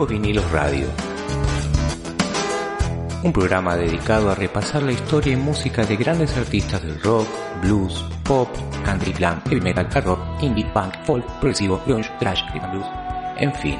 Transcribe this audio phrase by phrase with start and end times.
[0.00, 0.86] Viejos Vinilos Radio.
[3.22, 7.28] Un programa dedicado a repasar la historia y música de grandes artistas del rock,
[7.60, 8.48] blues, pop,
[8.82, 12.86] country, glam, heavy metal, hard rock, indie, punk, folk, progresivo, grunge, thrash, rhythm blues,
[13.36, 13.78] en fin.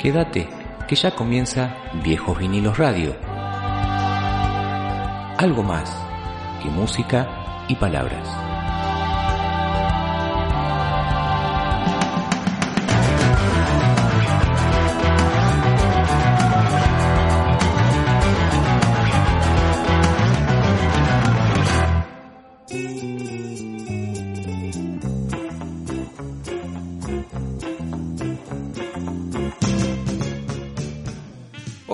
[0.00, 0.48] Quédate,
[0.88, 1.72] que ya comienza
[2.02, 3.14] Viejos Vinilos Radio.
[5.38, 5.96] Algo más
[6.60, 7.28] que música
[7.68, 8.55] y palabras.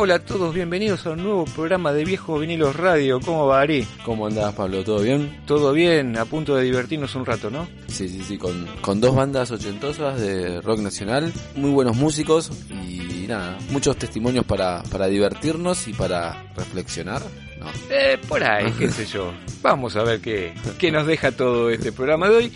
[0.04, 3.20] Hola a todos, bienvenidos a un nuevo programa de Viejos Vinilos Radio.
[3.20, 3.86] ¿Cómo va Ari?
[4.04, 4.82] ¿Cómo andás, Pablo?
[4.82, 5.40] ¿Todo bien?
[5.46, 7.68] Todo bien, a punto de divertirnos un rato, ¿no?
[7.86, 13.26] Sí, sí, sí, con, con dos bandas ochentosas de rock nacional, muy buenos músicos y
[13.28, 17.22] nada, muchos testimonios para, para divertirnos y para reflexionar.
[17.62, 17.70] No.
[17.90, 19.32] Eh, por ahí, qué sé yo.
[19.62, 22.52] Vamos a ver qué, qué nos deja todo este programa de hoy,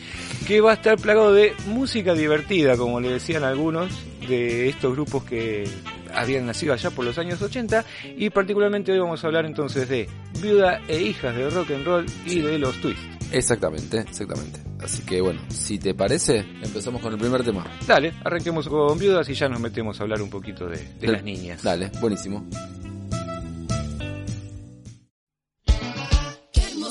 [0.47, 3.91] que va a estar plagado de música divertida, como le decían algunos,
[4.27, 5.69] de estos grupos que
[6.15, 7.85] habían nacido allá por los años 80
[8.17, 10.09] y particularmente hoy vamos a hablar entonces de
[10.41, 13.17] Viuda e Hijas de Rock and Roll y de los Twists.
[13.33, 14.61] Exactamente, exactamente.
[14.83, 17.65] Así que bueno, si te parece, empezamos con el primer tema.
[17.87, 21.23] Dale, arranquemos con Viudas y ya nos metemos a hablar un poquito de, de las
[21.23, 21.63] niñas.
[21.63, 22.47] Dale, buenísimo.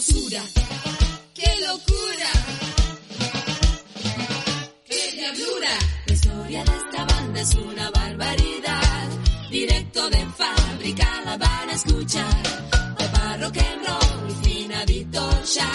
[0.06, 0.44] Hermosura!
[1.34, 2.32] ¡Qué locura!
[4.86, 5.70] ¡Qué diablura!
[6.08, 9.10] La historia de esta banda es una barbaridad.
[9.50, 12.44] Directo de fábrica la van a escuchar.
[12.98, 15.72] Papá rock and roll, fina Vitocha.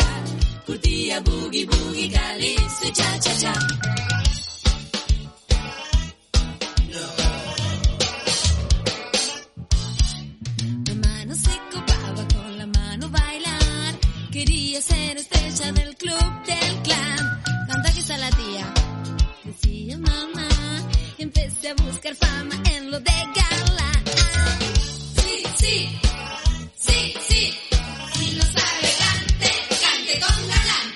[0.67, 4.10] Curtía boogie boogie, calipso y cha cha cha.
[14.81, 17.43] Quería ser estrella del club del clan.
[17.99, 18.75] Está la tía.
[19.45, 20.49] Decía mamá.
[21.19, 23.91] Empecé a buscar fama en lo de gala.
[25.17, 26.01] Sí, sí.
[26.77, 27.55] Sí, sí.
[28.15, 29.51] Si no sabe cante,
[29.83, 30.89] cante con galán.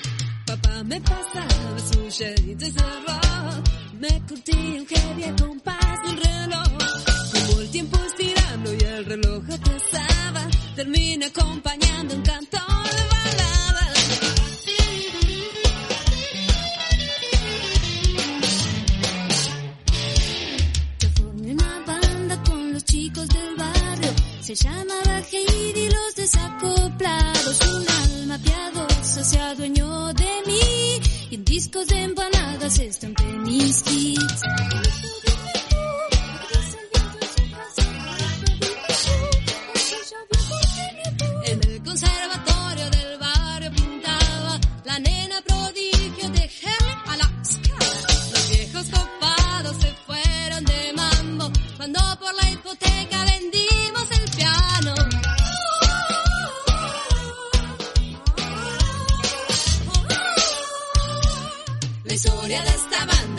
[0.46, 2.24] Papá me pasaba su
[2.56, 2.70] de
[3.06, 3.68] rock.
[3.98, 6.68] Me curtía un heavy a compás del reloj.
[7.32, 12.63] Como el tiempo estirando y el reloj atrasaba, termina acompañando un canto
[24.44, 27.60] Se llamaba Heidi los desacoplados.
[27.66, 31.00] Un alma piadosa se adueñó de mí.
[31.30, 33.82] Y en discos de empanadas estampé mis
[41.82, 42.33] conservatorio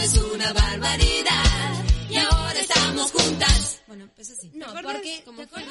[0.06, 3.82] es una barbaridad y ahora estamos juntas.
[3.88, 4.52] Bueno, empecé así.
[4.54, 5.64] No, porque como fue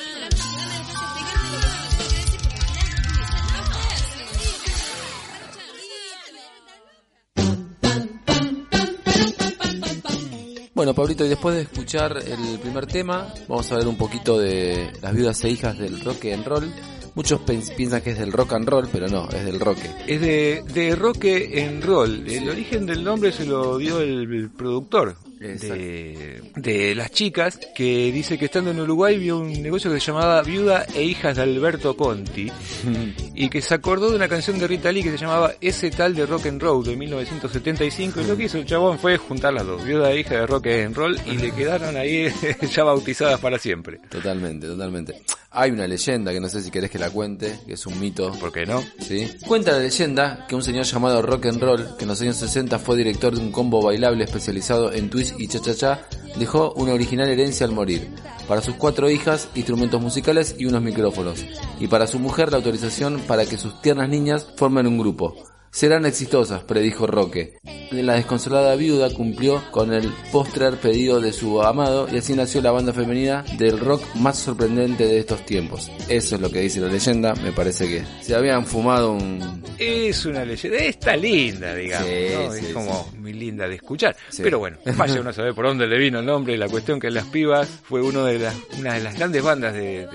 [10.74, 14.92] Bueno, Pablito, y después de escuchar el primer tema, vamos a ver un poquito de
[15.00, 16.74] las viudas e hijas del rock and roll.
[17.14, 17.41] Muchos
[17.76, 19.78] piensan que es del rock and roll, pero no, es del rock.
[20.06, 22.28] Es de, de rock en roll.
[22.28, 25.16] El origen del nombre se lo dio el, el productor
[25.52, 30.06] de, de las chicas, que dice que estando en Uruguay vio un negocio que se
[30.06, 32.50] llamaba Viuda e Hijas de Alberto Conti,
[33.34, 36.14] y que se acordó de una canción de Rita Lee que se llamaba Ese tal
[36.14, 39.66] de rock and roll de 1975, y lo que hizo el chabón fue juntar las
[39.66, 42.28] dos, Viuda e Hija de rock and roll, y le quedaron ahí
[42.75, 44.00] ya bautizadas para siempre.
[44.08, 45.22] Totalmente, totalmente.
[45.56, 48.32] Hay una leyenda que no sé si querés que la cuente, que es un mito.
[48.40, 48.82] ¿Por qué no?
[48.98, 49.30] ¿sí?
[49.46, 52.78] Cuenta la leyenda que un señor llamado Rock and Roll, que en los años 60
[52.80, 57.66] fue director de un combo bailable especializado en twist y cha-cha-cha, dejó una original herencia
[57.66, 58.08] al morir.
[58.48, 61.44] Para sus cuatro hijas, instrumentos musicales y unos micrófonos.
[61.78, 65.53] Y para su mujer, la autorización para que sus tiernas niñas formen un grupo.
[65.75, 67.59] Serán exitosas, predijo Roque.
[67.91, 72.71] La desconsolada viuda cumplió con el postrer pedido de su amado y así nació la
[72.71, 75.91] banda femenina del rock más sorprendente de estos tiempos.
[76.09, 79.62] Eso es lo que dice la leyenda, me parece que se habían fumado un...
[79.79, 82.53] Es una leyenda, está linda, digamos, Sí, ¿no?
[82.53, 84.17] sí, es como muy linda de escuchar.
[84.38, 86.56] Pero bueno, vaya uno a saber por dónde le vino el nombre.
[86.56, 90.06] La cuestión que Las Pibas fue uno de las, una de las grandes bandas de,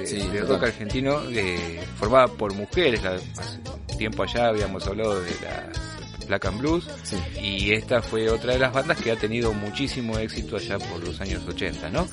[0.47, 1.21] rock argentino
[1.97, 3.03] formada por mujeres.
[3.03, 3.17] La-
[3.99, 5.98] tiempo allá habíamos hablado de las
[6.29, 6.87] Black and Blues.
[7.03, 7.17] Sí.
[7.41, 11.19] Y esta fue otra de las bandas que ha tenido muchísimo éxito allá por los
[11.19, 12.07] años 80, ¿no?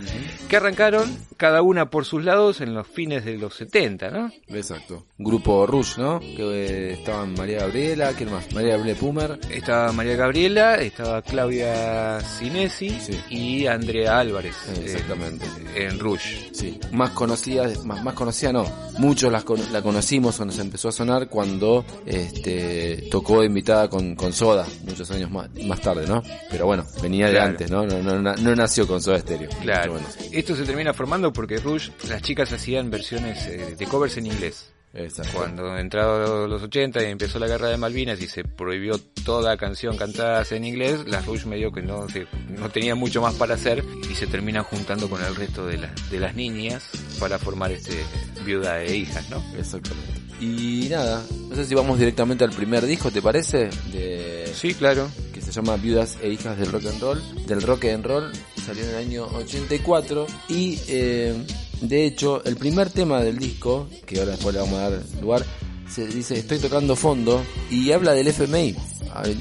[0.49, 4.33] Que arrancaron cada una por sus lados en los fines de los 70, ¿no?
[4.49, 5.07] Exacto.
[5.19, 6.19] Grupo Rush, ¿no?
[6.21, 8.53] Que eh, estaban María Gabriela, ¿quién más?
[8.53, 9.39] María Gabriela Pumer.
[9.51, 13.21] Estaba María Gabriela, estaba Claudia Sinesi Sí.
[13.31, 14.57] y Andrea Álvarez.
[14.77, 15.45] Eh, exactamente.
[15.75, 16.51] eh, en Rush.
[16.53, 18.65] Sí, más conocida, más, más conocida no.
[18.99, 24.33] Muchos las la conocimos o nos empezó a sonar cuando este, tocó invitada con, con
[24.33, 26.23] Soda, muchos años más, más tarde, ¿no?
[26.51, 27.85] Pero bueno, venía de antes, ¿no?
[27.87, 29.49] No, no, no- no nació con Soda Stereo.
[29.63, 29.93] Claro.
[29.93, 34.27] Bueno, Esto se termina formando porque Rush, las chicas hacían versiones eh, de covers en
[34.27, 34.71] inglés.
[34.95, 35.33] exacto.
[35.37, 39.97] Cuando entraron los 80 y empezó la guerra de Malvinas y se prohibió toda canción
[39.97, 43.85] cantada en inglés, las Rush medio que no, se- no tenían mucho más para hacer
[44.11, 46.85] y se terminan juntando con el resto de, las de las niñas
[47.21, 48.03] para formar este
[48.45, 49.43] viuda e hijas, ¿no?
[49.59, 50.26] Exactamente.
[50.41, 53.71] Y nada, no sé si vamos directamente al primer disco, ¿te parece?
[53.93, 55.09] De, Sí, claro.
[55.33, 58.33] que se llama Viudas e Hijas del Rock and Roll, del Rock and Roll,
[58.65, 61.35] salió en el año 84 y eh,
[61.81, 65.45] de hecho el primer tema del disco, que ahora después le vamos a dar lugar,
[65.91, 68.75] se dice estoy tocando fondo y habla del FMI.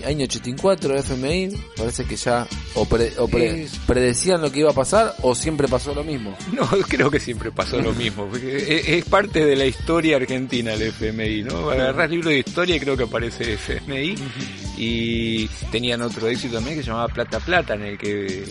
[0.05, 4.71] Año 84 FMI, parece que ya o, pre- o pre- Es- predecían lo que iba
[4.71, 6.35] a pasar o siempre pasó lo mismo.
[6.53, 8.29] No, creo que siempre pasó lo mismo.
[8.35, 11.69] es, es parte de la historia argentina el FMI, ¿no?
[11.69, 14.15] Agarrás libros de historia y creo que aparece FMI.
[14.77, 18.43] Y tenían otro éxito también que se llamaba Plata Plata, en el que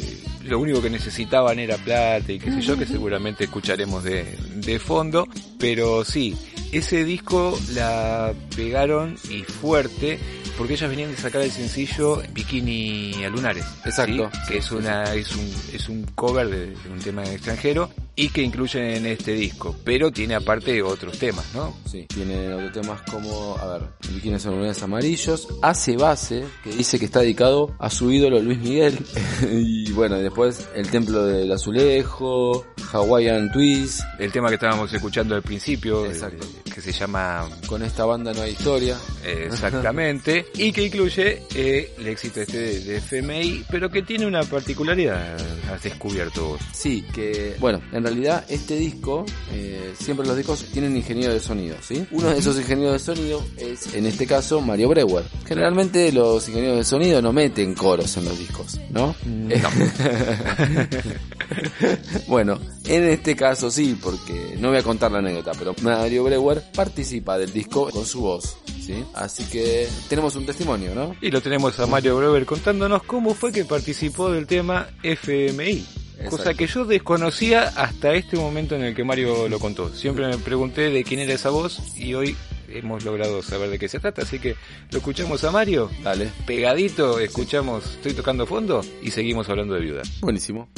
[0.44, 4.24] lo único que necesitaban era plata y qué sé yo, que seguramente escucharemos de,
[4.56, 5.26] de fondo.
[5.58, 6.34] Pero sí,
[6.72, 10.18] ese disco la pegaron y fuerte.
[10.56, 13.64] Porque ellas venían de sacar el sencillo Bikini a Lunares.
[13.84, 14.30] Exacto.
[14.32, 14.38] ¿sí?
[14.48, 18.42] Que es una, es un, es un cover de, de un tema extranjero y que
[18.42, 19.76] incluyen en este disco.
[19.84, 21.76] Pero tiene aparte otros temas, ¿no?
[21.90, 26.98] Sí, tiene otros temas como, a ver, Bikinis son lunares amarillos, Hace Base, que dice
[26.98, 28.98] que está dedicado a su ídolo Luis Miguel,
[29.50, 35.42] y bueno, después El Templo del Azulejo, Hawaiian Twist, El tema que estábamos escuchando al
[35.42, 36.44] principio, Exacto.
[36.44, 41.94] eh, que se llama con esta banda no hay historia, exactamente, y que incluye eh,
[41.98, 45.36] el éxito este de, de FMI, pero que tiene una particularidad,
[45.72, 46.60] has descubierto vos.
[46.72, 51.76] Sí, que bueno, en realidad este disco, eh, siempre los discos tienen ingeniero de sonido,
[51.80, 52.06] ¿sí?
[52.10, 55.24] Uno de esos ingenieros de sonido es, en este caso, Mario Breuer.
[55.46, 59.14] Generalmente los ingenieros de sonido no meten coros en los discos, ¿no?
[62.28, 66.62] bueno, en este caso sí, porque no voy a contar la anécdota, pero Mario Breuer
[66.74, 69.04] participa del disco con su voz, ¿sí?
[69.14, 71.16] Así que tenemos un testimonio, ¿no?
[71.20, 76.03] Y lo tenemos a Mario Brewer contándonos cómo fue que participó del tema FMI.
[76.30, 79.90] Cosa que yo desconocía hasta este momento en el que Mario lo contó.
[79.90, 82.36] Siempre me pregunté de quién era esa voz y hoy
[82.68, 84.22] hemos logrado saber de qué se trata.
[84.22, 84.56] Así que
[84.90, 85.90] lo escuchamos a Mario.
[86.02, 86.30] Dale.
[86.46, 90.02] Pegadito, escuchamos Estoy tocando fondo y seguimos hablando de viuda.
[90.20, 90.68] Buenísimo.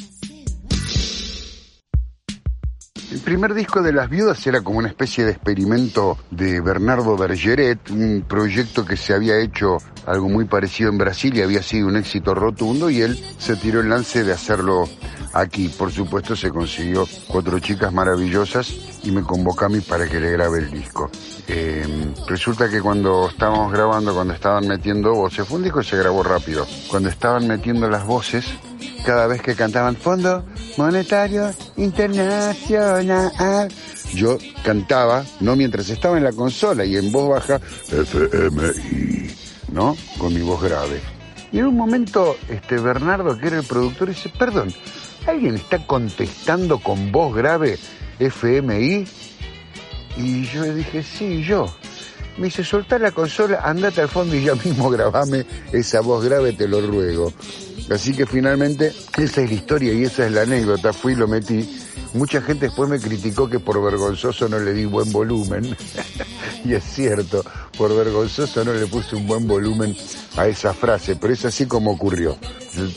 [3.10, 7.90] El primer disco de Las Viudas era como una especie de experimento de Bernardo Bergeret,
[7.90, 11.96] un proyecto que se había hecho algo muy parecido en Brasil y había sido un
[11.96, 14.88] éxito rotundo y él se tiró el lance de hacerlo
[15.32, 15.68] aquí.
[15.68, 20.32] Por supuesto se consiguió cuatro chicas maravillosas y me convocó a mí para que le
[20.32, 21.08] grabe el disco.
[21.46, 25.96] Eh, resulta que cuando estábamos grabando, cuando estaban metiendo voces, fue un disco que se
[25.96, 28.46] grabó rápido, cuando estaban metiendo las voces,
[29.04, 30.44] cada vez que cantaban Fondo
[30.76, 33.68] Monetario Internacional,
[34.12, 39.30] yo cantaba, no mientras estaba en la consola y en voz baja, FMI,
[39.70, 39.96] ¿no?
[40.18, 41.00] Con mi voz grave.
[41.52, 44.74] Y en un momento, este Bernardo, que era el productor, dice, perdón,
[45.28, 47.78] ¿alguien está contestando con voz grave
[48.18, 49.06] FMI?
[50.16, 51.66] Y yo le dije, sí, yo.
[52.38, 56.52] Me dice, soltá la consola, andate al fondo y ya mismo grabame esa voz grave,
[56.52, 57.32] te lo ruego.
[57.90, 60.92] Así que finalmente esa es la historia y esa es la anécdota.
[60.92, 61.78] Fui y lo metí.
[62.14, 65.76] Mucha gente después me criticó que por vergonzoso no le di buen volumen.
[66.70, 67.44] y es cierto,
[67.76, 69.96] por vergonzoso no le puse un buen volumen
[70.36, 72.36] a esa frase, pero es así como ocurrió.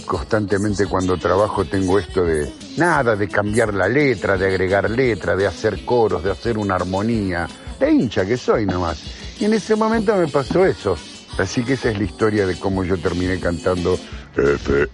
[0.05, 5.47] Constantemente cuando trabajo tengo esto de nada, de cambiar la letra, de agregar letra, de
[5.47, 7.47] hacer coros, de hacer una armonía.
[7.79, 9.01] De hincha que soy nomás.
[9.39, 10.97] Y en ese momento me pasó eso.
[11.37, 13.97] Así que esa es la historia de cómo yo terminé cantando
[14.35, 14.89] FMI.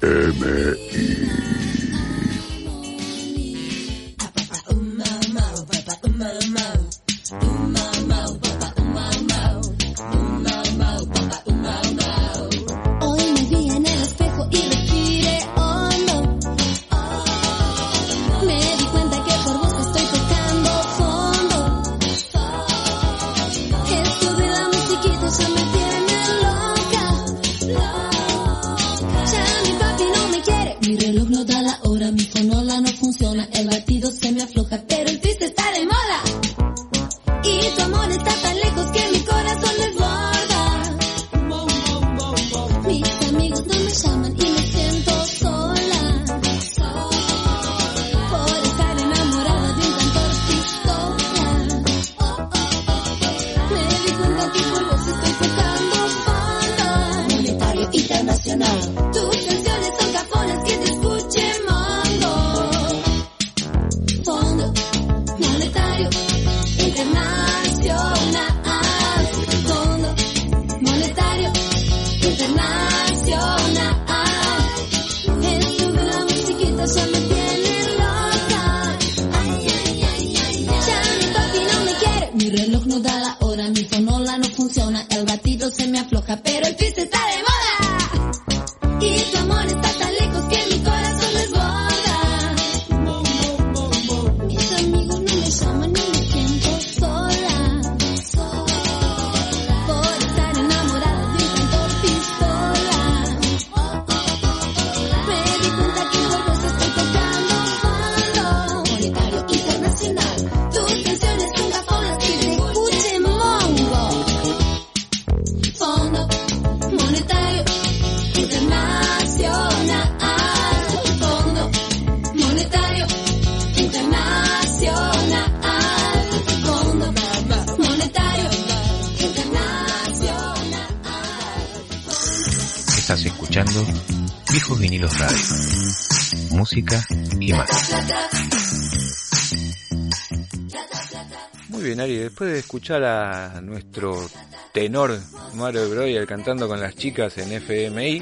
[142.06, 144.30] Ari, después de escuchar a nuestro
[144.74, 145.18] tenor
[145.56, 148.22] Mario Breuer cantando con las chicas en FMI,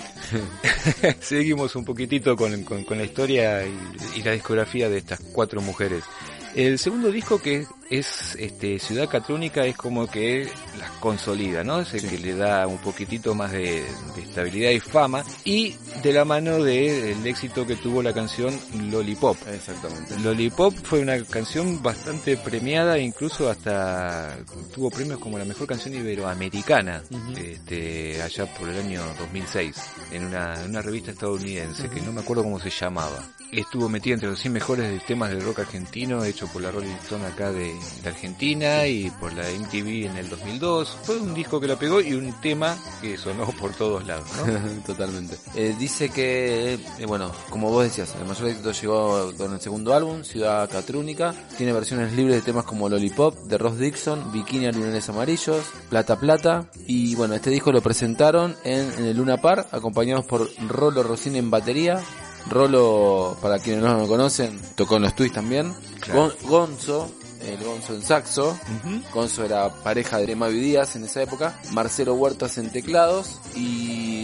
[1.19, 3.75] seguimos un poquitito con, con- la historia y,
[4.15, 6.03] y la discografía de estas cuatro mujeres.
[6.55, 10.47] El segundo disco que es este Ciudad Catrónica es como que
[10.79, 11.79] las consolida, ¿no?
[11.81, 13.83] Es el que le da un poquitito más de,
[14.15, 18.57] de estabilidad y fama y de la mano del éxito que tuvo la canción
[18.91, 19.37] Lollipop.
[19.47, 20.19] Exactamente.
[20.19, 24.37] Lollipop fue una canción bastante premiada, incluso hasta
[24.73, 27.03] tuvo premios como la mejor canción iberoamericana,
[27.37, 29.75] este, allá por el año 2006,
[30.11, 33.23] en una, en una revista estadounidense, que no me acuerdo cómo se llamaba.
[33.51, 37.25] Estuvo metida entre los 100 mejores temas del rock argentino, hecho por la Rolling Stone
[37.25, 37.73] acá de,
[38.05, 40.97] Argentina y por la MTV en el 2002.
[41.03, 44.27] Fue un disco que la pegó y un tema que sonó por todos lados.
[44.85, 45.37] Totalmente.
[45.55, 49.93] Eh, dice que, eh, bueno, como vos decías, el mayor éxito llegó con el segundo
[49.93, 51.33] álbum, Ciudad Catrúnica.
[51.57, 56.19] Tiene versiones libres de temas como Lollipop, de Ross Dixon, Bikini a lunares amarillos, Plata
[56.19, 56.69] Plata.
[56.87, 61.51] Y bueno, este disco lo presentaron en, el Luna Par, acompañados por Rolo Rossini en
[61.51, 62.01] batería.
[62.49, 65.73] Rolo, para quienes no lo conocen, tocó en los Twists también.
[66.01, 66.19] Claro.
[66.41, 68.57] Gon- Gonzo, el Gonzo en saxo.
[69.13, 74.22] Gonzo era pareja de Mavi Díaz en esa época, Marcelo Huertas en teclados y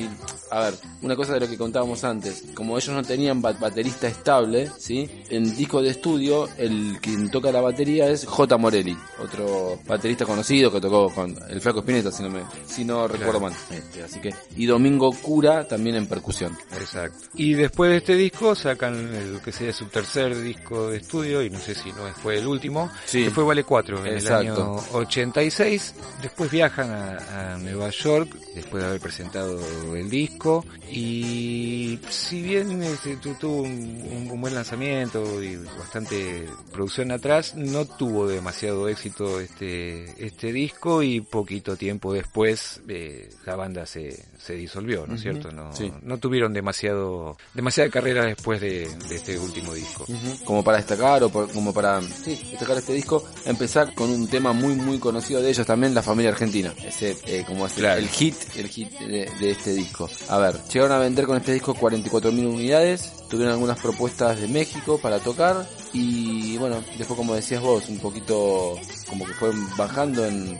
[0.51, 4.07] a ver, una cosa de lo que contábamos antes, como ellos no tenían ba- baterista
[4.07, 5.09] estable, ¿sí?
[5.29, 8.57] En disco de estudio, el quien toca la batería es J.
[8.57, 13.07] Morelli, otro baterista conocido que tocó con el Flaco Espineta, si no me, si no
[13.07, 13.53] recuerdo mal.
[13.71, 16.57] Este, así que, y Domingo Cura también en percusión.
[16.73, 17.27] Exacto.
[17.35, 21.49] Y después de este disco sacan el que sería su tercer disco de estudio, y
[21.49, 23.23] no sé si no fue el último, Sí.
[23.25, 24.41] que fue Vale 4 en Exacto.
[24.41, 25.93] el año 86.
[26.21, 29.59] Después viajan a, a Nueva York, después de haber presentado
[29.99, 37.11] el disco, y si bien este, tu- tuvo un, un buen lanzamiento y bastante producción
[37.11, 43.85] atrás, no tuvo demasiado éxito este, este disco, y poquito tiempo después eh, la banda
[43.85, 45.51] se, se disolvió, ¿no es cierto?
[45.51, 45.91] No, Sí.
[46.01, 50.05] no tuvieron demasiado demasiada carrera después de, de este último disco.
[50.45, 54.53] como para destacar o por- como para sí, destacar este disco, empezar con un tema
[54.53, 56.73] muy muy conocido de ellos también, La Familia Argentina.
[56.83, 57.99] Ese eh, como es el- Claro.
[57.99, 60.09] el hit, el hit de, de este disco.
[60.29, 64.99] A ver, llegaron a vender con este disco 44.000 unidades, tuvieron algunas propuestas de México
[65.01, 68.75] para tocar y bueno, después como decías vos, un poquito
[69.09, 70.57] como que fue bajando en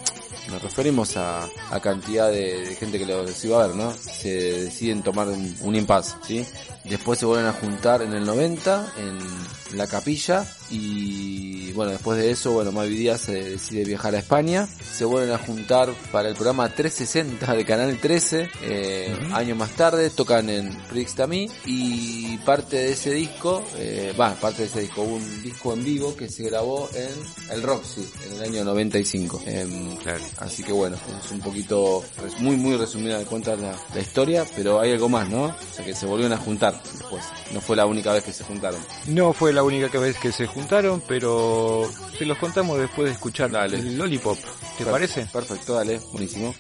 [0.49, 3.91] nos referimos a, a cantidad de, gente que los iba a ver, ¿no?
[3.91, 6.45] Se deciden tomar un impasse, ¿sí?
[6.83, 12.31] Después se vuelven a juntar en el 90 en la capilla y bueno, después de
[12.31, 16.35] eso, bueno, Mavi Díaz se decide viajar a España, se vuelven a juntar para el
[16.35, 22.75] programa 360 de Canal 13, eh, años más tarde, tocan en Prix Tamí y parte
[22.77, 26.27] de ese disco, eh, va, parte de ese disco, hubo un disco en vivo que
[26.29, 29.41] se grabó en el Roxy en el año 95.
[29.45, 30.23] Em, Claro.
[30.38, 32.03] Así que bueno, es un poquito,
[32.39, 35.45] muy muy resumida de cuentas la, la historia, pero hay algo más, ¿no?
[35.45, 37.23] O sea que se volvieron a juntar después.
[37.53, 38.79] No fue la única vez que se juntaron.
[39.07, 40.58] No fue la única vez que se juntaron,
[41.07, 43.77] pero se los contamos después de escuchar Dale.
[43.77, 44.37] el Lollipop.
[44.77, 45.25] ¿Te Per- parece?
[45.25, 46.53] Perfecto, dale, buenísimo.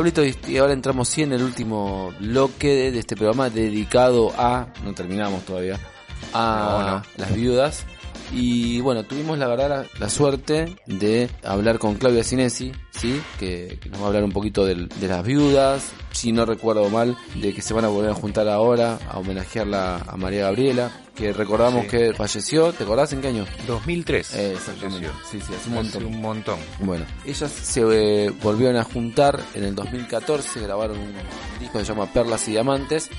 [0.00, 4.94] Pablito, y ahora entramos sí en el último bloque de, este programa dedicado a, no
[4.94, 5.78] terminamos todavía,
[6.32, 7.02] a No, no.
[7.18, 7.84] las viudas.
[8.32, 13.20] Y bueno, tuvimos la verdad la, la suerte de hablar con Claudia Cinesi, ¿sí?
[13.38, 17.16] Que, que nos va a hablar un poquito de, las viudas, si no recuerdo mal,
[17.36, 21.32] de que se van a volver a juntar ahora a homenajearla a María Gabriela, que
[21.32, 21.88] recordamos Sí.
[21.90, 23.46] que falleció, ¿te acordás en qué año?
[23.66, 24.34] 2003.
[24.34, 25.08] Eh, exactamente.
[25.08, 25.30] falleció.
[25.30, 26.04] Sí, sí, hace un Hace montón.
[26.06, 26.58] un montón.
[26.80, 27.80] Bueno, ellas se
[28.26, 31.12] eh, volvieron a juntar en el 2014, grabaron un
[31.58, 33.10] disco que se llama Perlas y Diamantes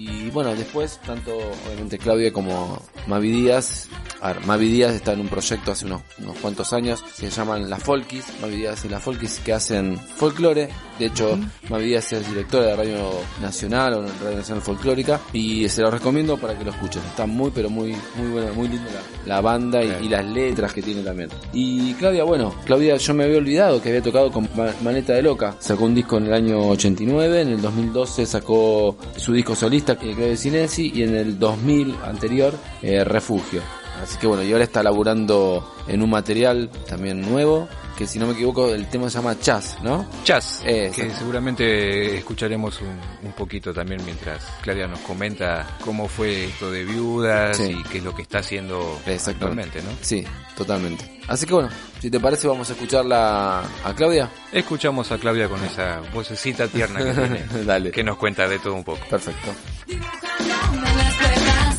[0.00, 1.36] y bueno, después tanto
[1.66, 3.88] obviamente Claudia como Mavi Díaz,
[4.20, 7.30] a ver, Mavi Díaz está en un proyecto hace unos, unos cuantos años que se
[7.30, 12.12] llaman Las Folkis, Mavi Díaz y Las Folkis que hacen folclore, de hecho Mavi Díaz
[12.12, 13.10] es directora de Radio
[13.40, 17.50] Nacional o Radio Nacional Folclórica y se los recomiendo para que lo escuchen, está muy
[17.54, 18.90] pero muy muy buena, muy linda
[19.26, 21.28] la, la banda y, y las letras que tiene también.
[21.52, 25.22] Y Claudia, bueno, Claudia yo me había olvidado que había tocado con Ma- Maneta de
[25.22, 25.54] Loca.
[25.58, 30.14] Sacó un disco en el año 89, en el 2012 sacó su disco solista, eh,
[30.16, 33.62] Claudia Sinesi, y en el 2000 anterior, eh, Refugio.
[34.02, 38.26] Así que bueno, y ahora está laburando en un material también nuevo, que si no
[38.26, 40.06] me equivoco el tema se llama Chas, ¿no?
[40.24, 46.44] Chas, Eh, que seguramente escucharemos un, un poquito también mientras Claudia nos comenta cómo fue
[46.46, 47.74] esto de viudas Sí.
[47.78, 49.78] y qué es lo que está haciendo Exactamente.
[49.78, 49.90] actualmente, ¿no?
[50.02, 50.24] Sí,
[50.56, 51.20] totalmente.
[51.28, 51.68] Así que bueno,
[52.00, 54.30] si te parece vamos a escucharla a Claudia.
[54.52, 57.90] Escuchamos a Claudia con esa vocecita tierna que tiene, Dale.
[57.90, 59.04] que nos cuenta de todo un poco.
[59.08, 59.52] Perfecto.
[59.86, 61.76] Dibujándome las cuerdas,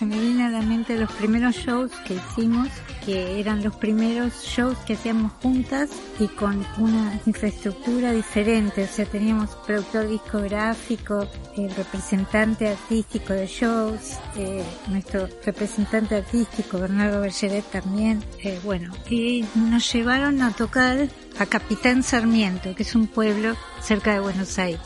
[0.00, 2.68] se me vienen a la mente los primeros shows que hicimos
[3.04, 8.84] que eran los primeros shows que hacíamos juntas y con una infraestructura diferente.
[8.84, 17.20] O sea, teníamos productor discográfico, el representante artístico de shows, eh, nuestro representante artístico, Bernardo
[17.20, 18.24] Bergeret también.
[18.42, 24.14] Eh, bueno, y nos llevaron a tocar a Capitán Sarmiento, que es un pueblo cerca
[24.14, 24.80] de Buenos Aires.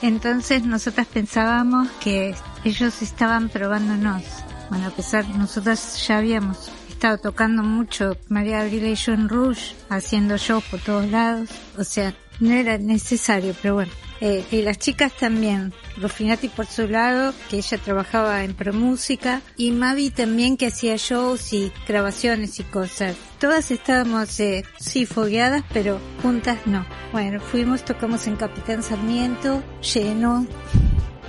[0.00, 4.22] Entonces nosotras pensábamos que ellos estaban probándonos.
[4.70, 9.74] Bueno, a pesar, nosotras ya habíamos estado tocando mucho María Gabriela y yo en Rouge,
[9.88, 11.50] haciendo shows por todos lados.
[11.76, 13.92] O sea, no era necesario, pero bueno.
[14.20, 15.72] Eh, y las chicas también.
[15.96, 19.40] Rofinati por su lado, que ella trabajaba en promúsica.
[19.56, 23.16] Y Mavi también que hacía shows y grabaciones y cosas.
[23.38, 26.86] Todas estábamos, eh, sí, fogueadas, pero juntas no.
[27.12, 29.62] Bueno, fuimos, tocamos en Capitán Sarmiento,
[29.94, 30.46] lleno.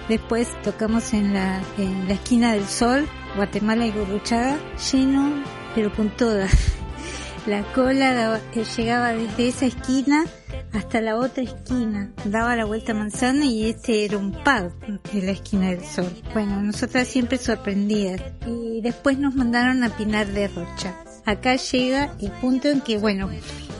[0.09, 4.57] Después tocamos en la, en la esquina del sol, Guatemala y Gurruchaga,
[4.91, 5.43] lleno,
[5.75, 6.51] pero con todas.
[7.47, 10.25] La cola eh, llegaba desde esa esquina
[10.73, 14.71] hasta la otra esquina, daba la vuelta a manzana y este era un pub
[15.11, 16.09] en la esquina del sol.
[16.33, 18.21] Bueno, nosotras siempre sorprendidas.
[18.45, 20.95] Y después nos mandaron a Pinar de Rocha.
[21.25, 23.29] Acá llega el punto en que, bueno,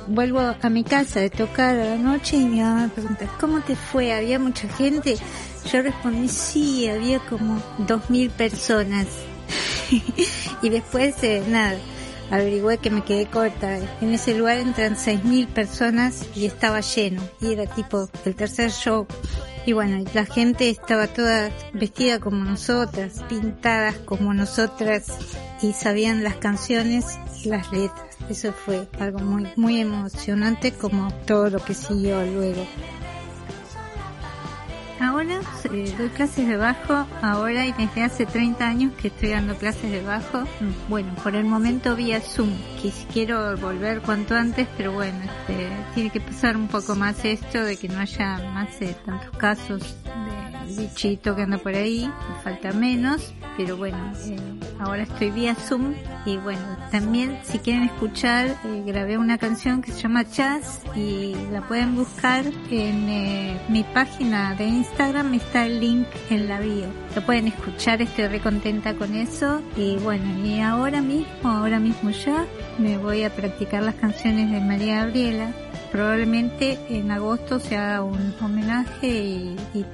[0.08, 3.62] vuelvo a mi casa de tocar a la noche y mi mamá me pregunta, ¿cómo
[3.62, 4.14] te fue?
[4.14, 5.18] ¿Había mucha gente?
[5.72, 9.08] Yo respondí, sí, había como dos mil personas.
[10.62, 11.78] y después, eh, nada,
[12.32, 13.78] averigüé que me quedé corta.
[14.02, 17.22] En ese lugar entran seis mil personas y estaba lleno.
[17.42, 19.06] Y era tipo el tercer show.
[19.66, 25.06] Y bueno, la gente estaba toda vestida como nosotras, pintadas como nosotras
[25.62, 27.06] y sabían las canciones
[27.46, 28.18] las letras.
[28.30, 32.66] Eso fue algo muy, muy emocionante como todo lo que siguió luego.
[35.02, 35.42] Ahora
[35.74, 39.90] eh, doy clases de bajo, ahora y desde hace 30 años que estoy dando clases
[39.90, 40.44] de bajo.
[40.90, 42.52] Bueno, por el momento vía Zoom,
[43.12, 47.78] quiero volver cuanto antes, pero bueno, este, tiene que pasar un poco más esto de
[47.78, 52.10] que no haya más eh, tantos casos de bichito que anda por ahí,
[52.44, 54.38] falta menos, pero bueno, eh,
[54.80, 55.94] ahora estoy vía Zoom
[56.26, 61.36] y bueno, también si quieren escuchar, eh, grabé una canción que se llama Jazz y
[61.52, 66.88] la pueden buscar en eh, mi página de Instagram, está el link en la bio.
[67.16, 72.10] Lo pueden escuchar, estoy re contenta con eso y bueno, y ahora mismo, ahora mismo
[72.12, 72.46] ya,
[72.78, 75.54] me voy a practicar las canciones de María Gabriela
[75.92, 79.86] probablemente en agosto se haga un homenaje y, y-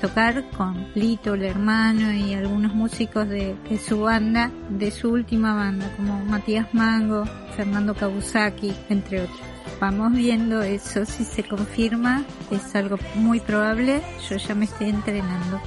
[0.00, 5.54] tocar con Lito, el hermano y algunos músicos de, de su banda, de su última
[5.54, 7.24] banda, como Matías Mango,
[7.56, 9.40] Fernando Kabusaki, entre otros.
[9.80, 15.60] Vamos viendo eso, si se confirma, es algo muy probable, yo ya me estoy entrenando.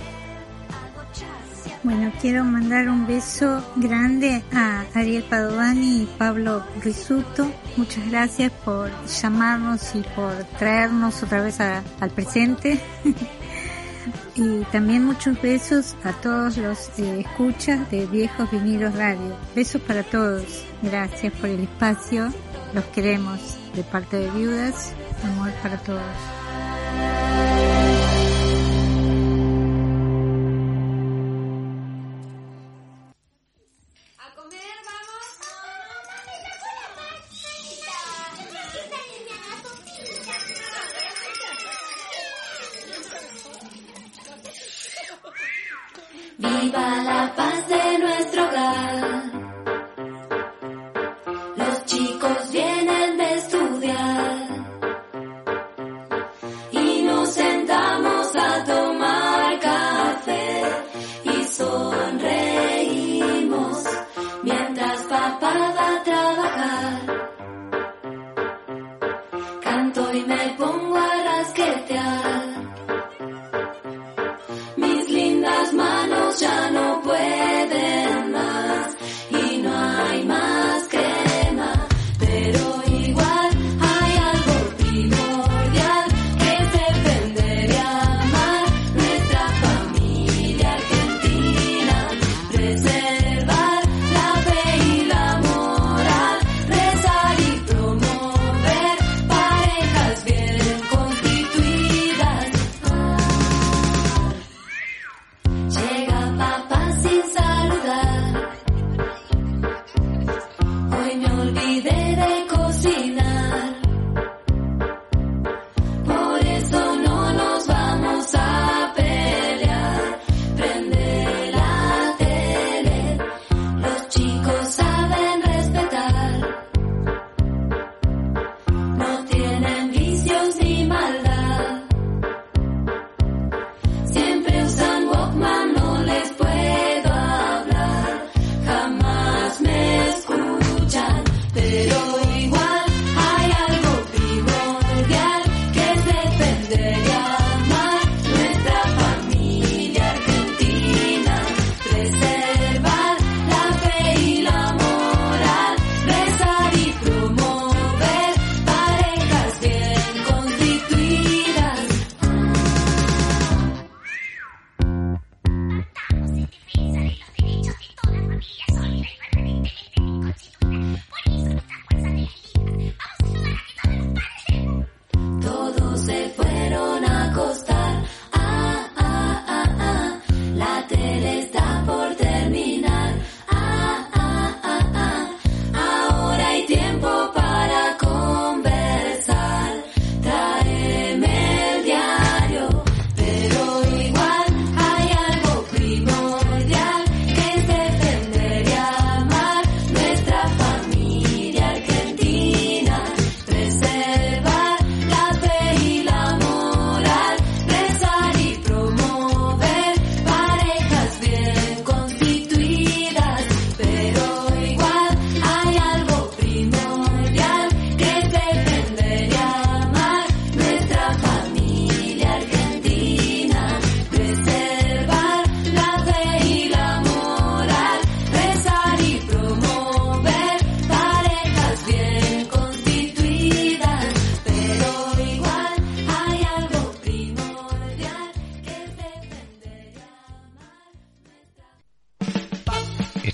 [1.86, 7.48] Bueno, quiero mandar un beso grande a Ariel Padovani y Pablo Risuto.
[7.78, 12.80] Muchas gracias por llamarnos y por traernos otra vez al presente.
[14.36, 19.38] y también muchos besos a todos los eh, escuchas de Viejos Vinilos Radio.
[19.56, 20.65] Besos para todos.
[20.82, 22.34] Gracias por el espacio.
[22.74, 24.91] Los queremos de parte de Viudas.
[25.24, 26.35] Amor para todos.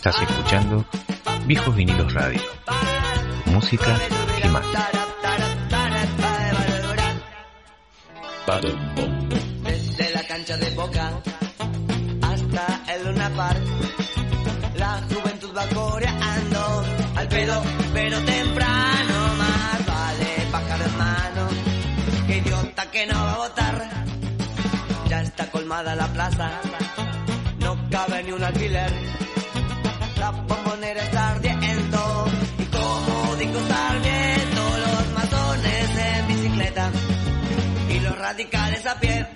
[0.09, 0.83] Escuchando
[1.45, 2.41] Viejos Vinilos Radio.
[3.45, 3.97] Música
[4.43, 4.65] y más.
[9.63, 11.11] Desde la cancha de Boca
[12.23, 13.61] hasta el Luna Park,
[14.75, 16.83] la juventud va coreando
[17.15, 21.47] al pedo, pero temprano más vale pájaro en mano,
[22.25, 23.89] que idiota que no va a votar.
[25.07, 26.59] Ya está colmada la plaza,
[27.59, 28.91] no cabe ni un alquiler.
[38.31, 39.27] Radicales a pie.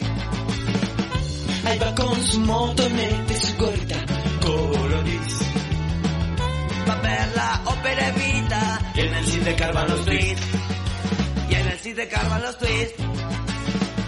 [1.65, 3.95] Ahí va con su moto, mete su gorrita,
[4.41, 5.39] coloris.
[6.87, 10.41] Va a ver la ópera Evita y en el cine carvan los tweets.
[11.49, 12.93] Y en el cine carvan los tweets.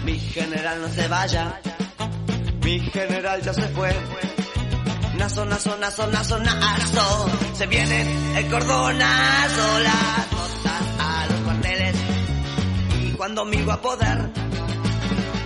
[0.04, 1.60] Mi general no se vaya,
[2.62, 4.27] mi general ya se fue.
[5.18, 7.26] Nazo, nazo, nazo, nazo, nazo.
[7.54, 11.96] Se viene el cordonazo, las botas a los cuarteles.
[13.02, 14.30] Y cuando migo a poder,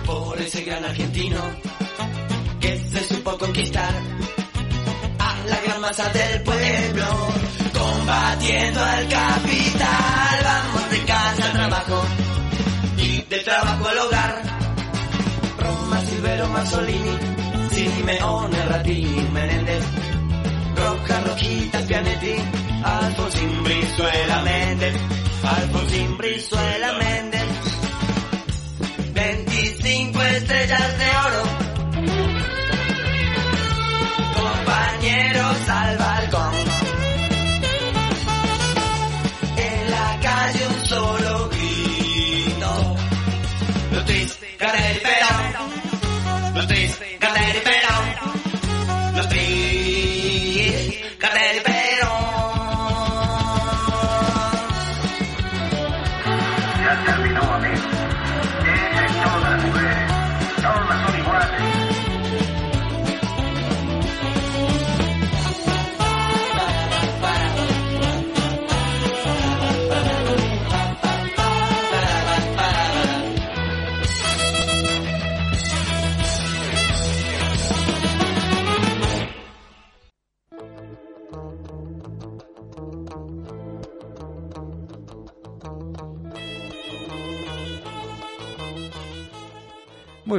[0.05, 1.41] por ese gran argentino
[2.59, 3.93] que se supo conquistar
[5.19, 7.05] a la gran masa del pueblo,
[7.73, 10.39] combatiendo al capital.
[10.43, 12.03] Vamos de casa al trabajo
[12.97, 14.41] y del trabajo al hogar.
[15.59, 17.17] Roma, Silvero, Mazzolini,
[17.89, 19.83] Simeone, Ratini, Menéndez,
[20.75, 22.35] Roja, Rojita, Pianetti,
[22.83, 24.95] Alfonsín, Brizuela, Méndez,
[25.43, 27.32] Alfonsín, Brizuela, Méndez.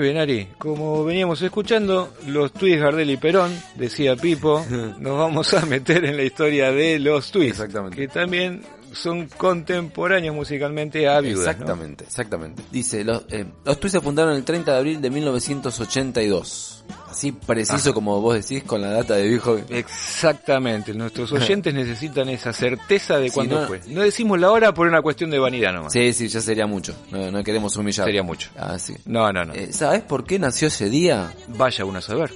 [0.04, 0.48] Bien, Ari.
[0.58, 4.64] Como veníamos escuchando, los tweets Gardel y Perón, decía Pipo,
[4.98, 7.52] nos vamos a meter en la historia de los tweets.
[7.52, 7.96] Exactamente.
[7.96, 8.62] Que también
[8.94, 11.44] son contemporáneos musicalmente a Viudas.
[11.44, 11.50] ¿no?
[11.50, 12.62] Exactamente, exactamente.
[12.70, 16.84] Dice, los, eh, los Tweets se fundaron el 30 de abril de 1982.
[17.10, 19.58] Así preciso como vos decís con la data de viejo.
[19.68, 20.92] Exactamente.
[20.94, 23.80] Nuestros oyentes necesitan esa certeza de Sí, cuándo no- fue.
[23.88, 25.92] No decimos la hora por una cuestión de vanidad nomás.
[25.92, 26.94] Sí, sí, ya sería mucho.
[27.10, 28.04] No, no queremos humillar.
[28.06, 28.50] Sería mucho.
[28.56, 28.94] Ah, sí.
[29.06, 29.54] No, no, no.
[29.54, 31.32] Eh, ¿Sabés por qué nació ese día?
[31.48, 32.32] Vaya uno a saber.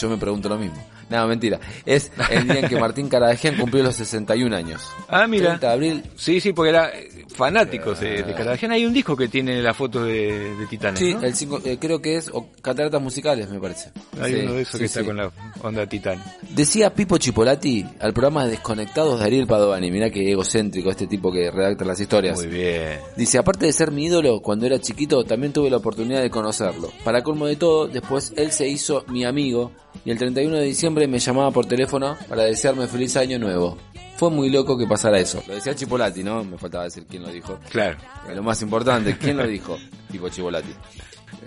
[0.00, 0.76] Yo me pregunto lo mismo.
[1.10, 1.60] No, mentira.
[1.86, 4.82] Es el día en que Martín Caradagian cumplió los 61 años.
[5.08, 5.48] Ah, mira.
[5.58, 6.02] 30 de abril.
[6.16, 8.74] Sí, sí, porque era eh, fanáticos de, Cartagena.
[8.74, 11.22] Hay un disco que tiene la foto de, de Titanes, Sí, ¿no?
[11.22, 13.90] el cinco- eh, creo que es o Cataratas Musicales, me parece.
[14.20, 15.30] Hay Sí, uno de esos sí, que está con la
[15.62, 16.22] onda Titán.
[16.50, 19.90] Decía Pipo Chipolati al programa Desconectados de Ariel Padovani.
[19.90, 22.36] Mirá qué egocéntrico este tipo que redacta las historias.
[22.38, 22.98] Muy bien.
[23.16, 26.90] Dice, aparte de ser mi ídolo, cuando era chiquito también tuve la oportunidad de conocerlo.
[27.04, 29.72] Para colmo de todo, después él se hizo mi amigo
[30.04, 33.78] y el 31 de diciembre me llamaba por teléfono para desearme feliz año nuevo.
[34.16, 35.42] Fue muy loco que pasara eso.
[35.48, 36.44] Lo decía Chipolati, ¿no?
[36.44, 37.58] Me faltaba decir quién lo dijo.
[37.70, 37.98] Claro.
[38.28, 39.78] Eh, Lo más importante, ¿quién lo dijo?
[40.10, 40.72] Pipo Chivolati.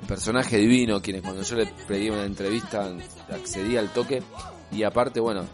[0.01, 2.91] El personaje divino, quienes cuando yo le pedí una entrevista
[3.31, 4.21] accedí al toque
[4.71, 5.45] y aparte, bueno,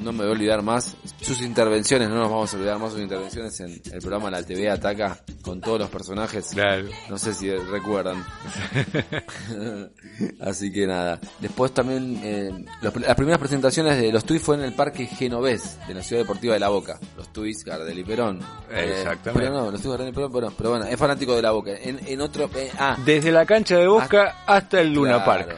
[0.00, 3.00] no me voy a olvidar más sus intervenciones, no nos vamos a olvidar más sus
[3.00, 6.48] intervenciones en el programa La TV Ataca con todos los personajes.
[6.52, 6.88] Claro.
[7.08, 8.24] No sé si recuerdan.
[10.40, 11.20] Así que nada.
[11.40, 15.78] Después también, eh, los- las primeras presentaciones de los Tuis fue en el Parque Genovés
[15.88, 16.98] de la Ciudad Deportiva de La Boca.
[17.16, 18.40] Los Tuis, Gardel y Perón.
[18.70, 19.32] Eh, Exactamente.
[19.40, 21.72] pero no, los Tuis, Gardel y Perón, pero, pero bueno, es fanático de La Boca.
[21.72, 25.46] En, en otro, eh, ah, Desde la cancha de Boca hasta el Luna Claro.
[25.46, 25.56] Park.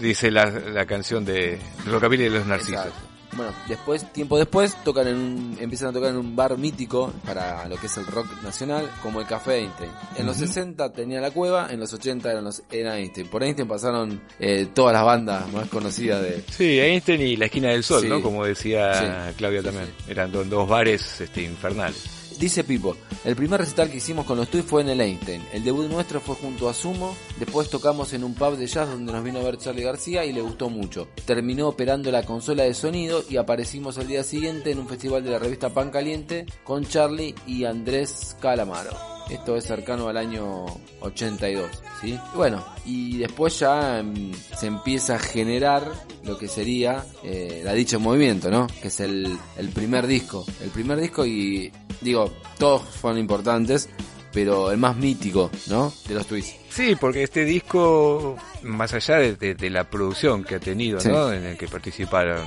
[0.00, 2.86] Dice la, la canción de Rockabilly de los Narcisos.
[2.86, 3.13] Exacto.
[3.36, 7.66] Bueno, después, tiempo después, tocan en un, empiezan a tocar en un bar mítico para
[7.68, 9.90] lo que es el rock nacional, como el Café Einstein.
[10.16, 13.26] En los 60 tenía la cueva, en los 80 eran los, era Einstein.
[13.28, 16.44] Por Einstein pasaron eh, todas las bandas más conocidas de...
[16.50, 18.08] Sí, Einstein y la esquina del sol, Sí.
[18.08, 18.22] ¿no?
[18.22, 18.94] Como decía
[19.30, 19.34] Sí.
[19.36, 19.88] Claudia Sí, también.
[20.08, 22.02] Eran do- dos bares este, infernales.
[22.38, 25.42] Dice Pipo, el primer recital que hicimos con los Twins fue en el Einstein.
[25.52, 27.16] El debut nuestro fue junto a Sumo.
[27.38, 30.32] Después tocamos en un pub de jazz donde nos vino a ver Charlie García y
[30.32, 31.08] le gustó mucho.
[31.24, 35.30] Terminó operando la consola de sonido y aparecimos al día siguiente en un festival de
[35.30, 39.13] la revista Pan Caliente con Charlie y Andrés Calamaro.
[39.30, 40.66] Esto es cercano al año
[41.00, 42.18] 82, ¿sí?
[42.32, 45.90] Y Bueno, y después ya mm, se empieza a generar
[46.24, 48.66] lo que sería eh, la dicha movimiento, ¿no?
[48.82, 50.44] Que es el, el primer disco.
[50.62, 53.88] El primer disco y, digo, todos fueron importantes,
[54.34, 55.92] pero el más mítico, ¿no?
[56.08, 56.56] De los Twists.
[56.68, 61.08] Sí, porque este disco, más allá de, de- de la producción que ha tenido, Sí.
[61.08, 61.32] ¿no?
[61.32, 62.46] En el que participaron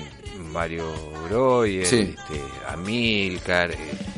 [0.51, 0.85] Mario
[1.29, 2.13] Breuer, Sí.
[2.17, 3.77] este, Amilcar, eh,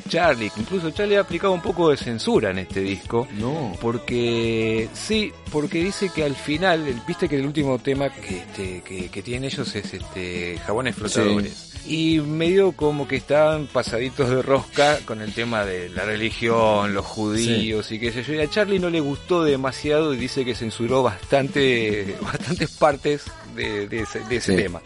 [0.10, 3.28] Charlie, incluso Charlie ha aplicado un poco de censura en este disco.
[3.38, 3.76] No.
[3.80, 9.10] Porque, sí, porque dice que al final, viste que el último tema que, este, que,
[9.10, 11.69] que tienen ellos es este jabones flotadores.
[11.90, 17.04] Y medio como que estaban pasaditos de rosca con el tema de la religión, los
[17.06, 18.36] judíos y qué sé yo.
[18.36, 23.24] Y a Charlie no le gustó demasiado y dice que censuró bastante, bastantes partes
[23.56, 24.62] de, de ese, de ese Sí.
[24.62, 24.82] tema.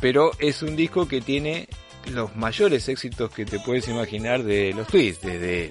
[0.00, 1.68] Pero es un disco que tiene
[2.12, 5.70] los mayores éxitos que te puedes imaginar de los twists, desde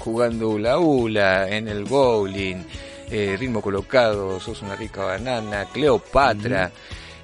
[0.00, 2.64] jugando hula hula, en el bowling,
[3.10, 6.72] eh, ritmo colocado, sos una rica banana, Cleopatra.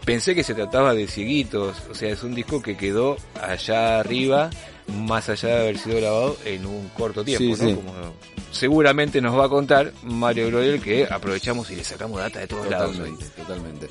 [0.05, 4.51] Pensé que se trataba de cieguitos, o sea, es un disco que quedó allá arriba,
[4.87, 7.69] más allá de haber sido grabado en un corto tiempo, Sí, ¿no?
[7.71, 7.75] sí.
[7.75, 7.93] Como
[8.53, 12.69] seguramente nos va a contar Mario Broel que aprovechamos y le sacamos data de todos
[12.69, 12.91] lados.
[12.99, 13.11] hoy.
[13.17, 13.89] Totalmente, totalmente.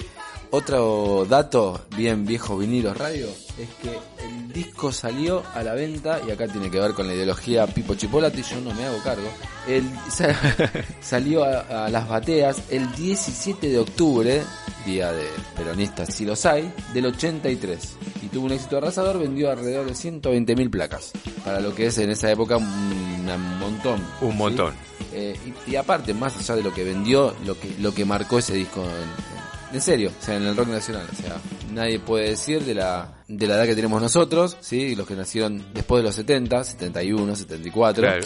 [0.55, 3.25] Otro dato, bien viejo vinilos radio,
[3.57, 3.89] es que
[4.23, 7.95] el disco salió a la venta, y acá tiene que ver con la ideología Pipo
[7.95, 9.27] Chipolati, yo no me hago cargo.
[9.67, 10.35] El, sa-
[11.01, 14.43] salió a, a las bateas el 17 de octubre,
[14.85, 15.25] día de
[15.57, 17.95] peronistas si los hay, del 83.
[18.21, 21.13] Y tuvo un éxito arrasador, vendió alrededor de 120.000 placas.
[21.43, 23.99] Para lo que es en esa época un, un montón.
[24.21, 24.37] Un ¿sí?
[24.37, 24.75] montón.
[25.13, 25.35] Eh,
[25.67, 28.53] y, y aparte, más allá de lo que vendió, lo que, lo que marcó ese
[28.53, 29.32] disco en,
[29.73, 31.35] en serio, o sea, en el rock nacional, o sea,
[31.71, 35.63] nadie puede decir de la, de la edad que tenemos nosotros, sí, los que nacieron
[35.73, 38.25] después de los 70, 71, 74, Claro.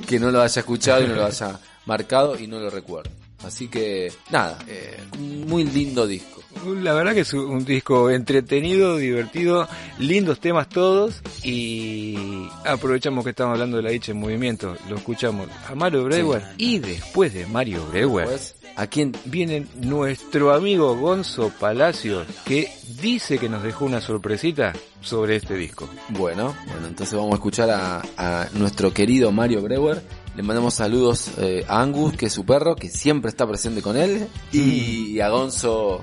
[0.06, 3.10] que no lo haya escuchado y no lo haya marcado y no lo recuerdo.
[3.44, 6.40] Así que, nada, eh, muy lindo disco.
[6.80, 13.54] La verdad que es un disco entretenido, divertido, lindos temas todos y aprovechamos que estamos
[13.54, 17.84] hablando de la dicha en movimiento, lo escuchamos a Mario Breuer y después de Mario
[17.86, 18.28] Breuer
[18.76, 19.12] ¿a quién?
[19.24, 22.70] viene nuestro amigo Gonzo Palacios que
[23.00, 25.88] dice que nos dejó una sorpresita sobre este disco.
[26.10, 30.02] Bueno, bueno, entonces vamos a escuchar a, a nuestro querido Mario Breuer.
[30.36, 33.96] Le mandamos saludos eh, a Angus, que es su perro, que siempre está presente con
[33.96, 34.26] él.
[34.52, 36.00] Y a Gonzo,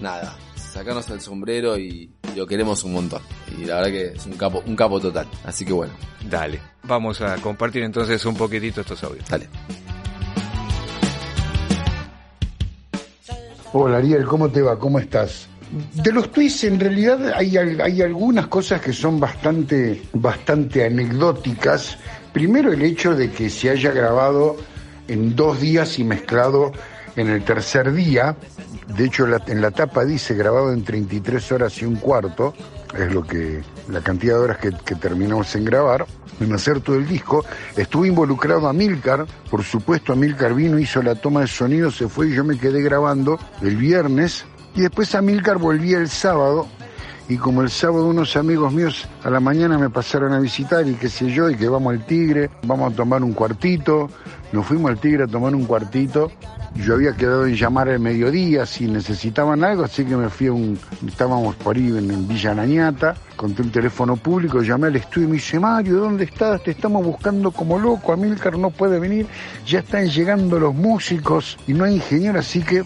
[0.00, 3.20] nada, sacarnos el sombrero y lo queremos un montón.
[3.58, 5.26] Y la verdad que es un capo, un capo total.
[5.44, 5.92] Así que bueno,
[6.28, 9.28] Dale, vamos a compartir entonces un poquitito estos audios.
[9.28, 9.48] dale.
[13.76, 14.78] Hola Ariel, ¿cómo te va?
[14.78, 15.48] ¿Cómo estás?
[15.94, 21.98] De los twists en realidad hay, al- hay algunas cosas que son bastante, bastante anecdóticas.
[22.32, 24.56] Primero el hecho de que se haya grabado
[25.08, 26.70] en dos días y mezclado
[27.16, 28.36] en el tercer día.
[28.96, 32.54] De hecho en la tapa dice grabado en 33 horas y un cuarto.
[32.96, 36.06] Es lo que la cantidad de horas que, terminamos en grabar,
[36.40, 37.44] en hacer todo el disco.
[37.76, 42.34] Estuvo involucrado Amilcar, por supuesto Amilcar vino, hizo la toma de sonido, se fue y
[42.34, 44.44] yo me quedé grabando el viernes.
[44.76, 46.68] Y después Amilcar volvía el sábado
[47.28, 50.94] y como el sábado unos amigos míos a la mañana me pasaron a visitar y
[50.94, 54.10] qué sé yo, y que vamos al Tigre, vamos a tomar un cuartito,
[54.52, 56.30] nos fuimos al Tigre a tomar un cuartito,
[56.74, 60.52] yo había quedado en llamar al mediodía si necesitaban algo, así que me fui a
[60.52, 65.30] un, estábamos por ahí en, Villa Nañata, conté un teléfono público, llamé al estudio y
[65.30, 66.62] me dice, Mario, ¿dónde estás?
[66.62, 69.26] Te estamos buscando como loco, Amilcar no puede venir,
[69.66, 72.84] ya están llegando los músicos y no hay ingeniero, así que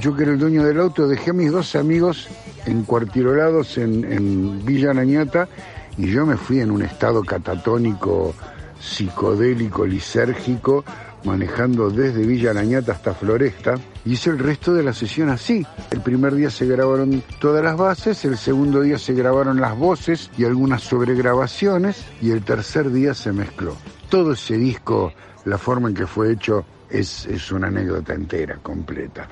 [0.00, 2.28] yo que era el dueño del auto dejé a mis dos amigos
[2.66, 5.48] encuartirolados en, en Villa Nañata
[5.96, 8.34] y yo me fui en un estado catatónico,
[8.80, 10.84] psicodélico, lisérgico,
[11.24, 13.74] manejando desde Villa Nañata hasta Floresta.
[14.04, 15.66] Hice el resto de la sesión así.
[15.90, 20.30] El primer día se grabaron todas las bases, el segundo día se grabaron las voces
[20.38, 23.76] y algunas sobregrabaciones y el tercer día se mezcló.
[24.08, 25.12] Todo ese disco,
[25.44, 29.28] la forma en que fue hecho, es, es una anécdota entera, completa.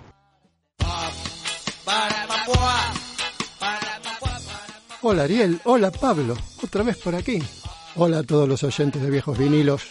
[5.03, 7.38] Hola Ariel, hola Pablo, otra vez por aquí.
[7.96, 9.82] Hola a todos los oyentes de viejos vinilos.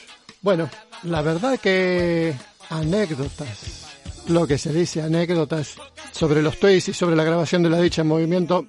[0.41, 0.69] Bueno,
[1.03, 2.33] la verdad que
[2.69, 3.87] anécdotas,
[4.27, 5.77] lo que se dice anécdotas
[6.11, 8.67] sobre los tweets y sobre la grabación de la dicha en movimiento,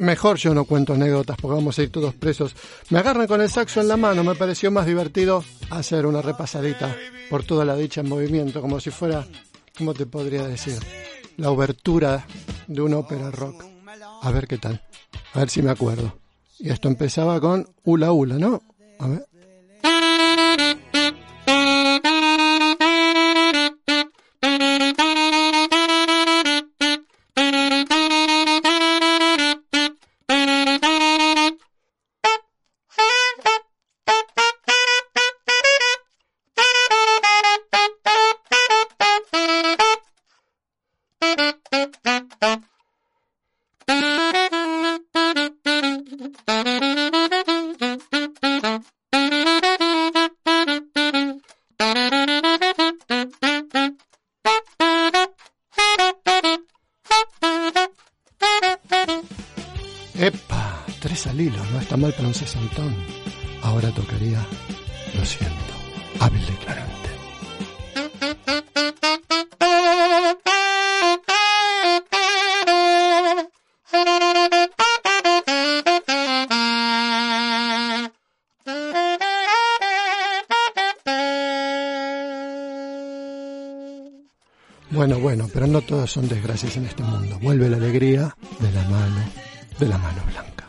[0.00, 2.56] Mejor yo no cuento anécdotas porque vamos a ir todos presos.
[2.88, 6.96] Me agarran con el saxo en la mano, me pareció más divertido hacer una repasadita
[7.28, 9.26] por toda la dicha en movimiento, como si fuera,
[9.76, 10.78] ¿cómo te podría decir?
[11.36, 12.26] La obertura
[12.66, 13.62] de una ópera rock.
[14.22, 14.82] A ver qué tal,
[15.34, 16.18] a ver si me acuerdo.
[16.58, 18.62] Y esto empezaba con Ula Ula, ¿no?
[18.98, 19.26] A ver.
[61.90, 62.94] Está mal para un sesentón.
[63.62, 64.46] Ahora tocaría,
[65.16, 65.74] lo siento,
[66.20, 67.10] hábil declarante.
[84.90, 87.36] Bueno, bueno, pero no todos son desgracias en este mundo.
[87.42, 89.24] Vuelve la alegría de la mano,
[89.80, 90.59] de la mano blanca.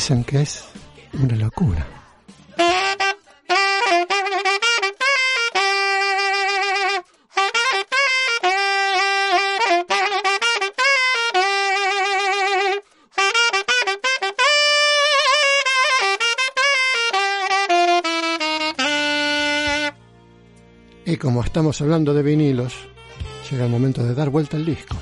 [0.00, 0.64] Dicen que es
[1.12, 1.86] una locura.
[21.04, 22.72] Y como estamos hablando de vinilos,
[23.50, 24.96] llega el momento de dar vuelta al disco.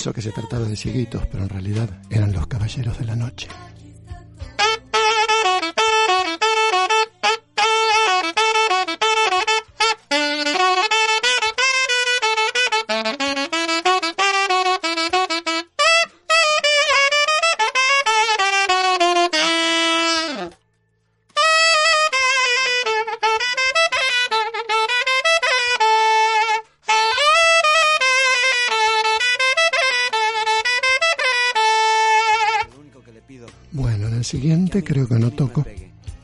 [0.00, 3.48] Pensó que se trataba de cieguitos, pero en realidad eran los caballeros de la noche.
[34.82, 35.64] Creo que no toco,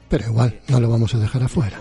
[0.09, 1.79] pero igual no lo vamos a dejar afuera.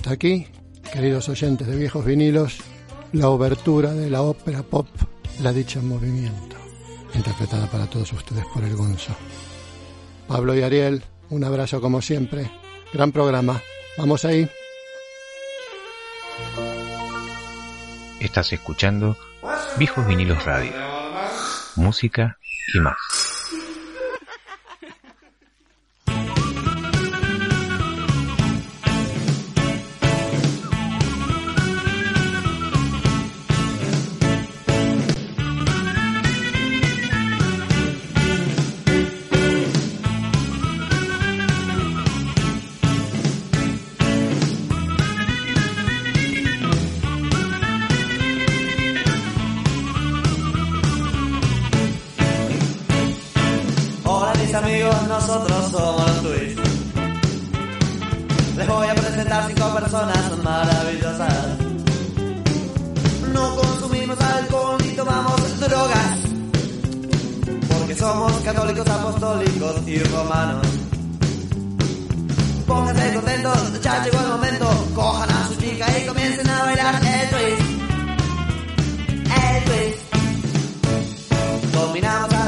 [0.00, 0.46] Hasta aquí,
[0.90, 2.56] queridos oyentes de viejos vinilos,
[3.12, 4.88] la obertura de la ópera pop
[5.42, 6.56] La dicha en movimiento,
[7.12, 9.14] interpretada para todos ustedes por el Gonzo.
[10.26, 12.50] Pablo y Ariel, un abrazo como siempre.
[12.94, 13.60] Gran programa.
[13.98, 14.48] Vamos ahí.
[18.20, 19.18] Estás escuchando
[19.76, 20.72] Viejos Vinilos Radio.
[21.76, 22.38] Música
[22.74, 22.96] y más.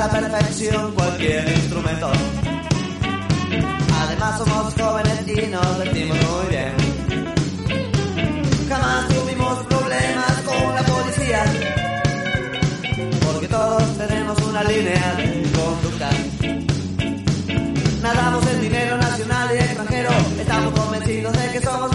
[0.03, 2.11] La perfección cualquier instrumento.
[4.03, 6.73] Además somos jóvenes y nos vestimos muy bien.
[8.69, 11.45] Jamás tuvimos problemas con la policía.
[13.27, 16.11] Porque todos tenemos una línea de conducta.
[18.03, 20.11] Nadamos en dinero nacional y extranjero.
[20.41, 21.92] Estamos convencidos de que somos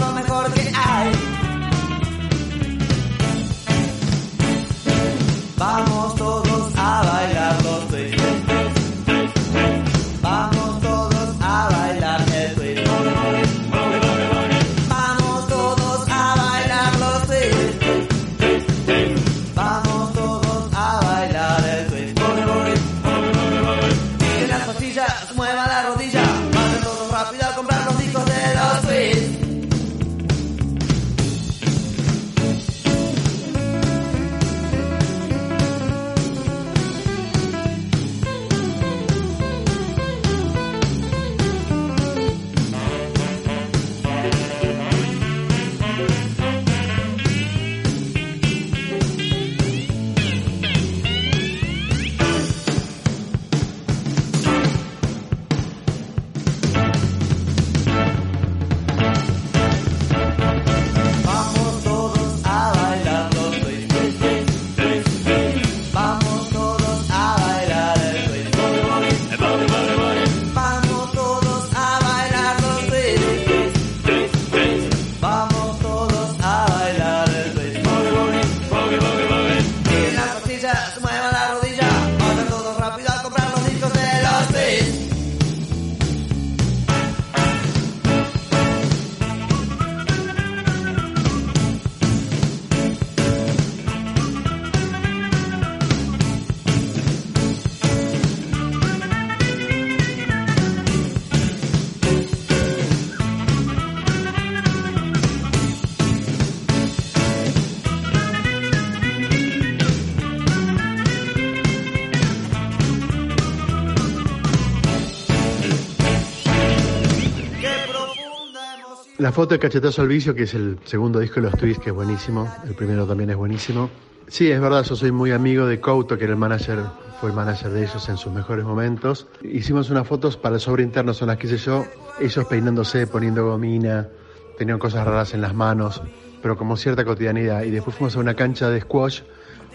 [119.28, 121.90] La foto de Cachetazo al Vicio, que es el segundo disco de los Twists, que
[121.90, 122.50] es buenísimo.
[122.66, 123.90] El primero también es buenísimo.
[124.26, 126.78] Sí, es verdad, yo soy muy amigo de Couto, que era el manager,
[127.20, 129.26] fue el manager de ellos en sus mejores momentos.
[129.42, 131.84] Hicimos unas fotos para el sobre interno, son las que hice yo,
[132.18, 134.08] ellos peinándose, poniendo gomina,
[134.56, 136.00] tenían cosas raras en las manos,
[136.40, 137.64] pero como cierta cotidianidad.
[137.64, 139.20] Y después fuimos a una cancha de squash,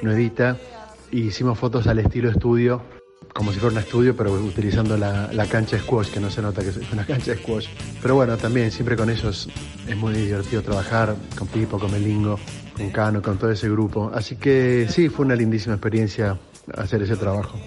[0.02, 0.58] nuevita,
[1.12, 2.82] y hicimos fotos al estilo estudio,
[3.34, 6.62] como si fuera un estudio, pero utilizando la, la cancha squash, que no se nota
[6.62, 7.68] que es una cancha squash.
[8.02, 9.50] Pero bueno, también siempre con ellos
[9.88, 12.40] es muy divertido trabajar, con Pipo, con Melingo,
[12.78, 14.12] con Cano, con todo ese grupo.
[14.14, 16.38] Así que sí, fue una lindísima experiencia
[16.78, 17.58] hacer ese trabajo.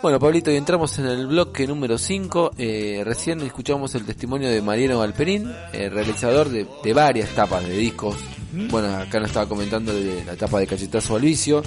[0.00, 2.52] Bueno, Pablito, y entramos en el bloque número 5.
[2.56, 7.76] Eh, recién escuchamos el testimonio de Mariano Galperín, eh, realizador de, de varias tapas de
[7.76, 8.16] discos.
[8.52, 11.62] Bueno, acá nos estaba comentando de la tapa de Cachetazo al Vicio.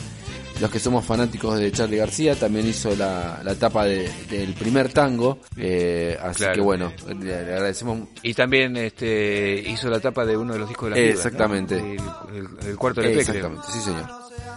[0.59, 4.91] Los que somos fanáticos de Charlie García también hizo la, la tapa de- del primer
[4.91, 5.39] tango.
[5.57, 6.53] eh, así Claro.
[6.53, 8.09] que bueno, le, le agradecemos.
[8.21, 11.11] Y también este hizo la tapa de uno de los discos de la ¿no?
[11.11, 11.75] Exactamente.
[11.77, 13.47] El, el- el cuarto LP, creo.
[13.47, 14.05] Exactamente, sí señor.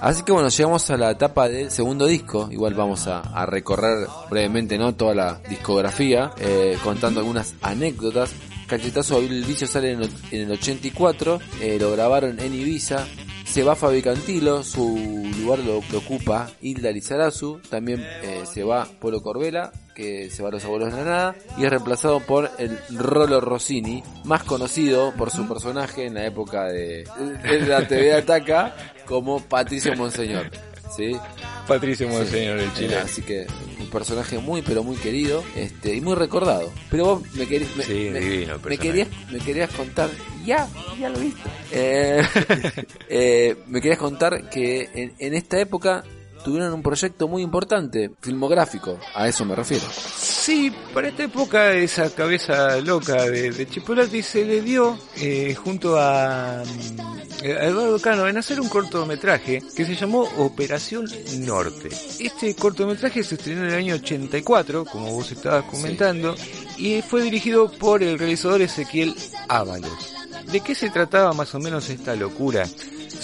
[0.01, 2.49] Así que bueno, llegamos a la etapa del segundo disco.
[2.51, 8.31] Igual vamos a, a recorrer brevemente no toda la discografía, eh, contando algunas anécdotas.
[8.67, 13.07] Cachetazo al vicio sale en, el- en el 84, eh, lo grabaron en Ibiza.
[13.45, 14.97] Se va Fabi Cantilo, su
[15.41, 20.49] lugar lo, lo ocupa Hilda Lizarazu, también eh, se va Polo Corbela, que se va
[20.49, 25.13] a los abuelos de la nada, y es reemplazado por el Rolo Rossini, más conocido
[25.17, 27.05] por su personaje en la época de,
[27.45, 28.75] de la TV Ataca
[29.07, 30.51] como Patricio Monseñor.
[30.97, 31.13] ¿sí?
[31.69, 33.03] Patricio Monseñor, el chileno.
[33.05, 33.47] Así que
[33.95, 36.71] personaje muy pero muy querido este y muy recordado.
[36.91, 38.79] Pero vos me querías me, Sí, me- divino me personaje.
[38.79, 40.11] querías me querías contar
[40.45, 40.69] ya
[41.01, 41.41] ya lo viste.
[41.77, 42.23] Eh,
[43.09, 46.05] eh, me querías contar que en, en esta época
[46.45, 48.99] tuvieron un proyecto muy importante filmográfico.
[49.15, 49.85] A eso me refiero.
[49.91, 55.99] Sí, para esta época esa cabeza loca de, de Chipolati se le dio eh, junto
[55.99, 57.01] a, mm,
[57.45, 61.07] a Eduardo Cano en hacer un cortometraje que se llamó Operación
[61.39, 61.89] Norte.
[62.21, 66.35] Este cortometraje se estrenó en el año 84, como vos estabas comentando,
[66.77, 69.15] y fue dirigido por el realizador Ezequiel
[69.49, 70.15] Ábalos.
[70.53, 72.67] ¿De qué se trataba más o menos esta locura?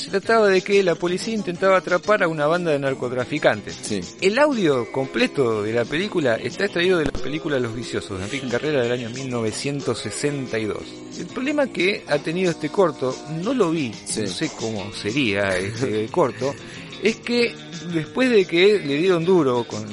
[0.01, 3.77] Se trataba de que la policía intentaba atrapar a una banda de narcotraficantes.
[3.83, 4.01] Sí.
[4.21, 8.49] El audio completo de la película está extraído de la película Los Viciosos, de Enrique
[8.49, 10.79] Carrera del año 1962.
[11.19, 14.23] El problema que ha tenido este corto, no lo vi, Sí.
[14.23, 16.55] no sé cómo sería este corto,
[17.03, 17.55] es que
[17.93, 19.85] después de que le dieron duro con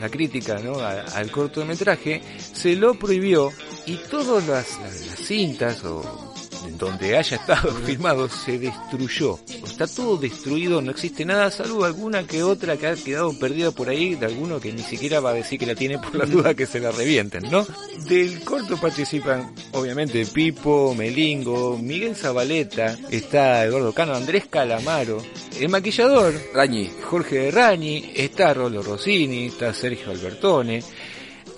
[0.00, 0.78] la crítica ¿no?
[0.80, 2.22] a- al cortometraje,
[2.52, 3.52] se lo prohibió
[3.86, 6.27] y todas las, las- las cintas o
[6.68, 9.38] en donde haya estado filmado se destruyó.
[9.64, 13.88] Está todo destruido, no existe nada, salvo alguna que otra que ha quedado perdida por
[13.88, 16.54] ahí, de alguno que ni siquiera va a decir que la tiene por la duda
[16.54, 17.66] que se la revienten, ¿no?
[18.06, 25.22] Del corto participan, obviamente, Pipo, Melingo, Miguel Zabaleta, está Eduardo Cano, Andrés Calamaro,
[25.58, 26.90] el maquillador, Rañi.
[27.04, 30.82] Jorge Rañi, está Rolo Rossini, está Sergio Albertone.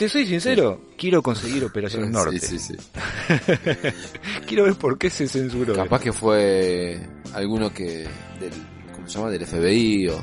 [0.00, 2.38] Te soy sincero, quiero conseguir Operación Norte.
[2.38, 2.76] Sí, sí, sí.
[4.46, 5.74] quiero ver por qué se censuró.
[5.74, 6.98] Capaz que fue
[7.34, 8.08] alguno que
[8.40, 8.52] del
[8.94, 9.30] ¿cómo se llama?
[9.30, 10.16] del FBI o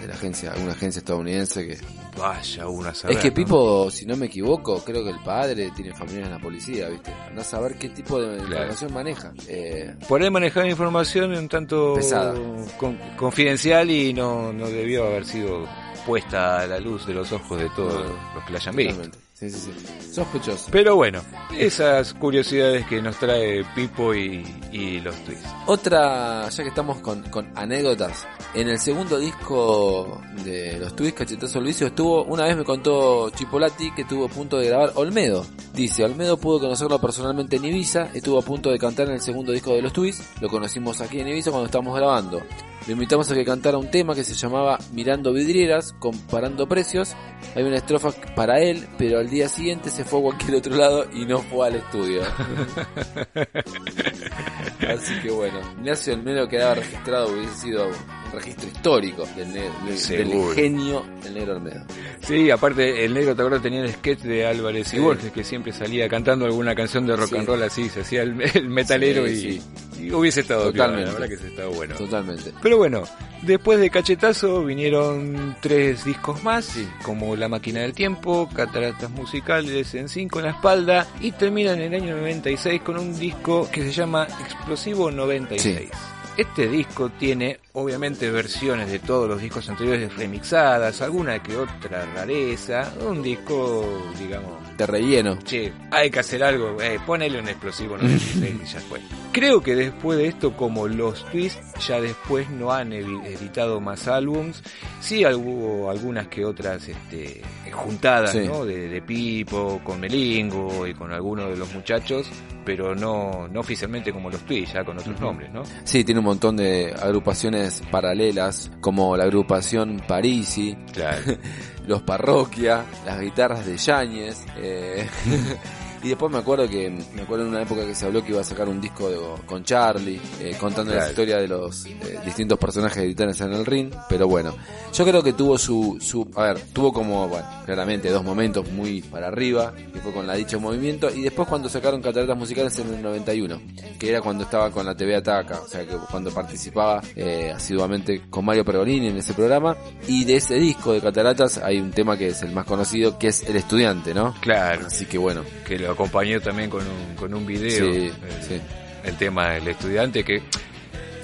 [0.00, 1.78] de la agencia, alguna agencia estadounidense que
[2.16, 3.34] Vaya una saber, es que ¿no?
[3.34, 7.12] Pipo, si no me equivoco, creo que el padre tiene familia en la policía, ¿viste?
[7.12, 9.32] Andá a saber qué tipo de información maneja.
[9.48, 12.34] Eh, Por ahí manejaba información un tanto Pesada.
[12.76, 15.66] con- confidencial y no, no debió haber sido
[16.08, 18.02] puesta a la luz de los ojos de todos
[18.34, 19.02] los que la hayan visto.
[19.34, 20.12] Sí, sí, sí.
[20.14, 20.68] Sospechoso.
[20.72, 21.20] Pero bueno,
[21.56, 24.42] esas curiosidades que nos trae Pipo y,
[24.72, 25.44] y los tweets.
[25.66, 31.60] Otra, ya que estamos con, con anécdotas, en el segundo disco de los Twist Cachetazo
[31.60, 35.46] Luisio estuvo, una vez me contó Chipolati que estuvo a punto de grabar Olmedo.
[35.74, 39.52] Dice, Olmedo pudo conocerlo personalmente en Ibiza, estuvo a punto de cantar en el segundo
[39.52, 42.40] disco de los Twist, lo conocimos aquí en Ibiza cuando estábamos grabando.
[42.88, 47.14] Lo invitamos a que cantara un tema que se llamaba Mirando vidrieras, comparando precios.
[47.54, 51.04] Hay una estrofa para él, pero al día siguiente se fue a cualquier otro lado
[51.12, 52.22] y no fue al estudio.
[54.88, 57.90] Así que bueno, Ignacio Olmedo quedaba registrado, hubiese sido
[58.32, 61.84] registro histórico del, del- genio del negro Olmedo.
[62.20, 64.98] Sí, aparte el negro te acuerdas tenía el sketch de Álvarez y Sí.
[64.98, 67.36] Borges que siempre salía cantando alguna canción de rock Sí.
[67.36, 69.60] and roll así, se hacía el, el metalero Sí,
[70.00, 71.06] y, y hubiese estado Totalmente.
[71.06, 71.94] la verdad que se estaba bueno.
[71.96, 72.52] Totalmente.
[72.62, 73.02] Pero bueno,
[73.42, 80.08] después de Cachetazo vinieron tres discos más, como La Máquina del Tiempo, Cataratas Musicales en
[80.08, 83.92] 5 en la espalda, y terminan en el año 96 con un disco que se
[83.92, 85.90] llama Explosivo 96.
[86.36, 92.92] Este disco tiene obviamente versiones de todos los discos anteriores remixadas, alguna que otra rareza,
[93.08, 93.86] un disco,
[94.18, 95.38] digamos, De relleno.
[95.44, 99.00] che, hay que hacer algo, eh, ponele un explosivo 96 y ya fue.
[99.32, 104.62] Creo que después de esto, como los Twists, ya después no han editado más álbums.
[105.00, 107.40] Sí hubo algunas que otras este,
[107.72, 108.40] juntadas, Sí.
[108.46, 108.64] ¿no?
[108.64, 112.28] De, de Pipo, con Melingo y con algunos de los muchachos,
[112.64, 115.62] pero no, no oficialmente como los Twists, ya con otros nombres, ¿no?
[115.84, 121.36] Sí, tiene un montón de agrupaciones paralelas, como la agrupación Parisi, Claro.
[121.86, 124.38] los Parroquia, las guitarras de Yáñez.
[124.58, 125.08] eh,
[126.02, 128.40] y después me acuerdo que me acuerdo en una época que se habló que iba
[128.40, 132.58] a sacar un disco de- con Charlie, eh, contando la historia de los eh, distintos
[132.58, 133.92] personajes de Titanes en el ring.
[134.08, 134.54] Pero bueno,
[134.92, 136.28] yo creo que tuvo su, su.
[136.36, 140.34] A ver, tuvo como, bueno, claramente dos momentos muy para arriba, que fue con la
[140.34, 141.10] dicha movimiento.
[141.14, 143.60] Y después cuando sacaron Cataratas Musicales en el 91,
[143.98, 148.22] que era cuando estaba con la TV Ataca, o sea, que cuando participaba eh, asiduamente
[148.30, 149.76] con Mario Pergolini en ese programa.
[150.06, 153.28] Y de ese disco de Cataratas hay un tema que es el más conocido, que
[153.28, 154.34] es El Estudiante, ¿no?
[154.40, 157.92] Claro, Así que bueno, que lo acompañó también con un, con un video.
[157.92, 158.60] Sí, el, sí.
[159.04, 160.42] el tema del estudiante que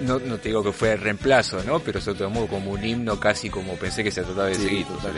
[0.02, 1.80] no, no te digo que fue el reemplazo, ¿no?
[1.80, 4.86] Pero se tomó como un himno casi como pensé que se trataba de Sí, seguir.
[4.86, 5.12] total.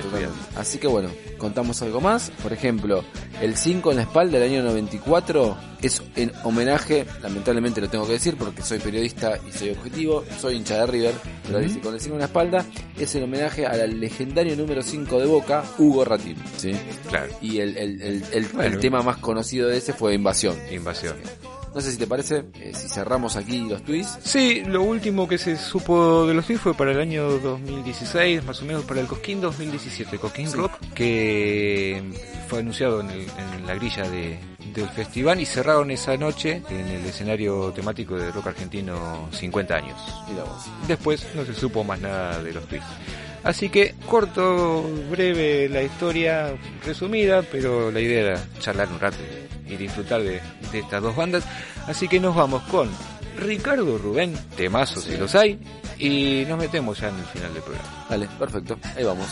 [0.57, 2.31] Así que bueno, contamos algo más.
[2.43, 3.05] Por ejemplo,
[3.41, 8.13] el 5 en la espalda del año 94 es en homenaje, lamentablemente lo tengo que
[8.15, 11.15] decir porque soy periodista y soy objetivo, soy hincha de River,
[11.47, 12.65] pero dice con el 5 en la espalda
[12.99, 16.37] es en homenaje al legendario número 5 de Boca, Hugo Ratín.
[16.57, 16.73] ¿sí?
[17.09, 18.75] Claro, Y el, el, el, el- Bueno.
[18.75, 20.57] el tema más conocido de ese fue Invasión.
[20.73, 21.17] invasión.
[21.77, 24.19] No sé si te parece, eh, si cerramos aquí los tweets.
[24.25, 28.63] Sí, lo último que se supo de los Tweets fue para el año 2016, más
[28.63, 30.57] o menos para el Cosquín 2017, Cosquín Sí.
[30.57, 32.03] Rock, que
[32.49, 33.27] fue anunciado en, el-
[33.59, 34.39] en la grilla de,
[34.75, 39.99] del festival y cerraron esa noche en el escenario temático de rock argentino 50 años.
[40.89, 42.87] Después no se supo más nada de los tweets.
[43.45, 46.57] Así que corto, breve la historia,
[46.87, 49.19] resumida, pero la idea era charlar un rato
[49.67, 50.41] y, disfrutar de,
[50.73, 51.45] de estas dos bandas.
[51.87, 52.91] Así que nos vamos con
[53.37, 55.59] Ricardo Rubén, temazos si los hay,
[55.99, 58.07] y nos metemos ya en el final del programa.
[58.09, 58.79] Dale, perfecto.
[58.97, 59.29] Ahí vamos.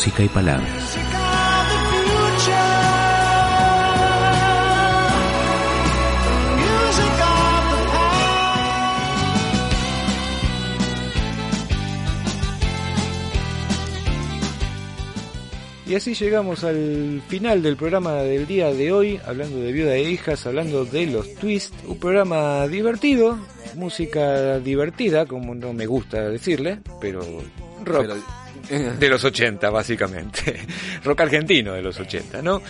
[0.00, 0.96] Música y palabras.
[15.86, 20.04] Y así llegamos al final del programa del día de hoy, hablando de viuda e
[20.04, 23.38] hijas, hablando de los twists, un programa divertido,
[23.74, 27.20] música divertida, como no me gusta decirle, pero
[27.84, 28.16] rock
[28.70, 30.60] de los 80 básicamente,
[31.04, 32.62] rock argentino de los 80, ¿no?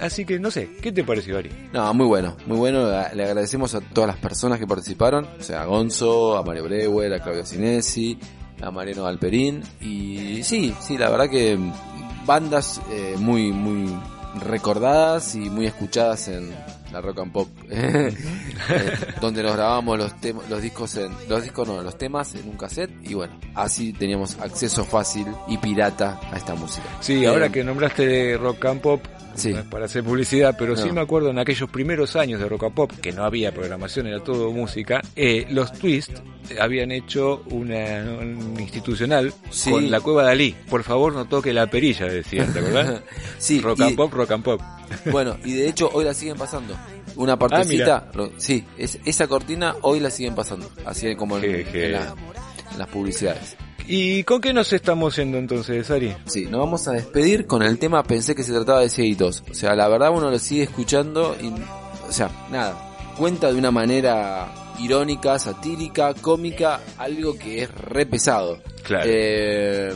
[0.00, 1.50] Así que no sé, ¿qué te pareció Ari?
[1.72, 2.88] No, muy bueno, muy bueno.
[3.12, 7.12] Le agradecemos a todas las personas que participaron, o sea, a Gonzo, a Mario Breuer,
[7.14, 8.18] a Claudio Sinesi,
[8.62, 9.62] a Mariano Alperín.
[9.80, 11.58] Y sí, sí, la verdad que
[12.24, 13.92] bandas eh, muy, muy
[14.40, 16.54] recordadas y muy escuchadas en
[16.92, 18.14] la rock and pop, eh,
[19.20, 22.56] donde nos grabamos los tem- los discos en, los discos no, los temas en un
[22.56, 26.86] cassette y bueno, así teníamos acceso fácil y pirata a esta música.
[27.00, 29.02] Sí, Eh, ahora que nombraste rock and pop,
[29.38, 29.52] Sí.
[29.52, 30.94] no es para hacer publicidad, pero sí No.
[30.94, 34.22] me acuerdo en aquellos primeros años de rock and pop, que no había programación, era
[34.22, 36.10] todo música, eh, los Twist
[36.60, 39.70] habían hecho una, un institucional Sí.
[39.70, 40.54] con la cueva Dalí.
[40.68, 43.00] Por favor, no toque la perilla, decían, ¿te acordás?
[43.38, 44.60] Sí, rock and pop, rock and pop.
[45.12, 46.74] Bueno, y de hecho hoy la siguen pasando.
[47.16, 50.70] Una partecita, lo- sí, es, esa cortina hoy la siguen pasando.
[50.86, 51.86] Así como en, Jeje.
[51.86, 52.14] en la-
[52.72, 53.56] en las publicidades.
[53.90, 56.14] ¿Y con qué nos estamos yendo entonces, Ari?
[56.26, 59.42] Sí, nos vamos a despedir con el tema Pensé que se trataba de Cieguitos.
[59.50, 62.76] O sea, la verdad uno lo sigue escuchando y, o sea, nada,
[63.16, 68.60] cuenta de una manera irónica, satírica, cómica, algo que es re pesado.
[68.84, 69.04] Claro.
[69.06, 69.90] Eh,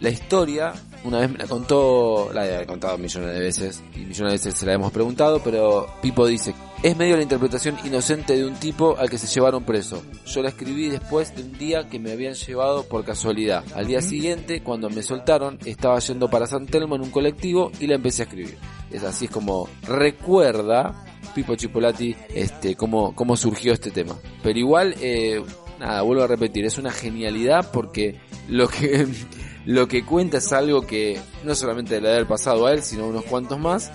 [0.00, 0.74] la historia,
[1.04, 4.54] una vez me la contó, la he contado millones de veces, y millones de veces
[4.54, 8.96] se la hemos preguntado, pero Pipo dice, es medio la interpretación inocente de un tipo
[8.98, 10.02] al que se llevaron preso.
[10.26, 13.64] Yo la escribí después de un día que me habían llevado por casualidad.
[13.74, 17.88] Al día siguiente, cuando me soltaron, estaba yendo para San Telmo en un colectivo y
[17.88, 18.58] la empecé a escribir.
[18.92, 21.04] Es así es como recuerda
[21.34, 24.16] Pipo Chipolati este, cómo, cómo surgió este tema.
[24.42, 25.42] Pero igual, eh,
[25.80, 29.06] nada, vuelvo a repetir, es una genialidad porque lo que,
[29.66, 33.04] lo que cuenta es algo que no solamente le da el pasado a él, sino
[33.04, 33.90] a unos cuantos más,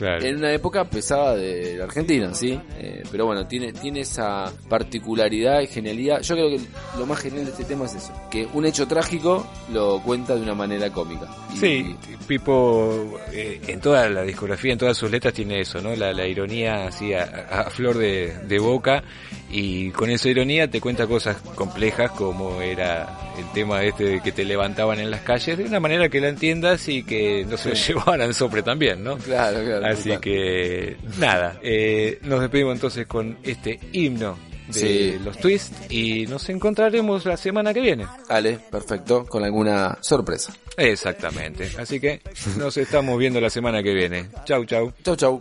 [0.00, 0.24] Claro.
[0.24, 2.58] en una época pesada de la Argentina, ¿sí?
[2.78, 6.22] Eh, pero bueno, tiene, tiene esa particularidad y genialidad.
[6.22, 6.58] Yo creo que
[6.98, 10.40] lo más genial de este tema es eso, que un hecho trágico lo cuenta de
[10.40, 11.26] una manera cómica.
[11.54, 11.96] Y- Sí,
[12.26, 15.94] Pipo eh, en toda la discografía, en todas sus letras tiene eso, ¿no?
[15.94, 19.02] La, la ironía así a, a- a flor de, de boca
[19.50, 24.32] y con esa ironía te cuenta cosas complejas como era el tema este de que
[24.32, 27.70] te levantaban en las calles de una manera que la entiendas y que no se
[27.70, 29.16] lo llevaran sopre también, ¿no?
[29.18, 29.86] Claro, claro.
[29.86, 30.20] Así total.
[30.20, 34.38] que nada, eh, nos despedimos entonces con este himno
[34.68, 35.18] de Sí.
[35.24, 38.06] los twists y nos encontraremos la semana que viene.
[38.28, 40.52] Dale, perfecto, con alguna sorpresa.
[40.76, 41.70] Exactamente.
[41.78, 42.20] Así que
[42.56, 44.28] nos estamos viendo la semana que viene.
[44.44, 44.92] Chau, chau.
[45.04, 45.40] Chau, chau.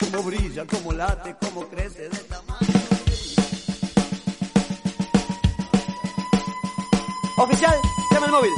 [0.00, 2.55] Cómo brilla, cómo late, cómo crece de tamaño.
[7.38, 7.78] Oficial,
[8.10, 8.52] llama el móvil.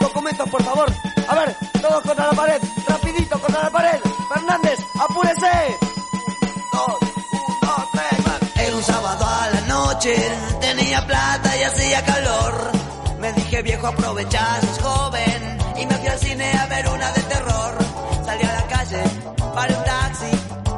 [0.00, 0.92] Documentos, por favor.
[1.28, 2.60] A ver, todos contra la pared.
[2.88, 4.00] Rapidito contra la pared.
[4.34, 5.78] Fernández, apúrese.
[6.72, 6.98] Dos,
[7.32, 8.56] uno, tres, más.
[8.56, 10.14] Era un sábado a la noche.
[10.60, 12.72] Tenía plata y hacía calor.
[13.20, 15.58] Me dije, viejo, aprovecha, sos joven.
[15.76, 17.78] Y me fui al cine a ver una de terror.
[18.24, 19.02] Salí a la calle,
[19.54, 20.30] paré un taxi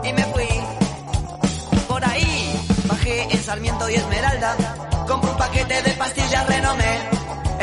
[0.04, 0.48] y me fui.
[1.88, 4.54] Por ahí bajé en Sarmiento y Esmeralda.
[5.08, 7.11] Compré un paquete de pastillas renomé.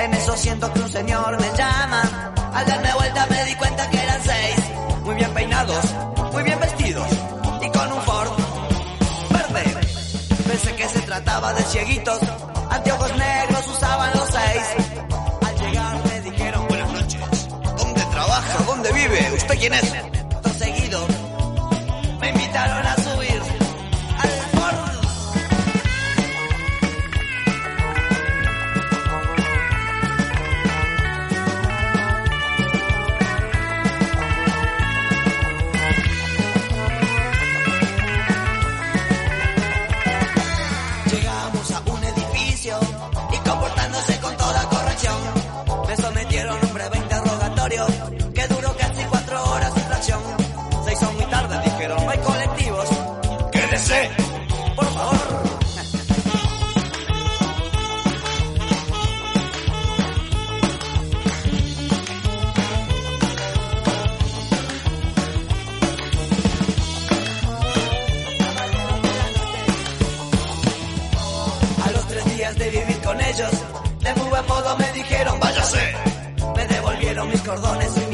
[0.09, 2.33] En eso siento que un señor me llama.
[2.51, 4.55] Al darme vuelta me di cuenta que eran seis.
[5.03, 5.85] Muy bien peinados,
[6.33, 7.07] muy bien vestidos.
[7.61, 8.31] Y con un Ford
[9.53, 9.87] verde.
[10.47, 12.19] Pensé que se trataba de cieguitos.
[12.71, 14.63] Anteojos negros usaban los seis.
[15.47, 17.47] Al llegar me dijeron buenas noches.
[17.77, 18.63] ¿Dónde trabaja?
[18.65, 19.31] ¿Dónde vive?
[19.35, 19.93] ¿Usted quién es?
[77.29, 78.08] Mis cordones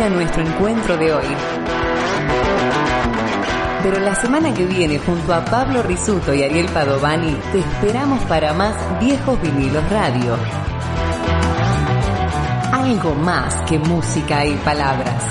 [0.00, 1.26] termina nuestro encuentro de hoy.
[3.82, 8.52] Pero la semana que viene, junto a Pablo Risuto y Ariel Padovani, te esperamos para
[8.52, 10.36] más Viejos Vinilos Radio.
[12.72, 15.29] Algo más que música y palabras.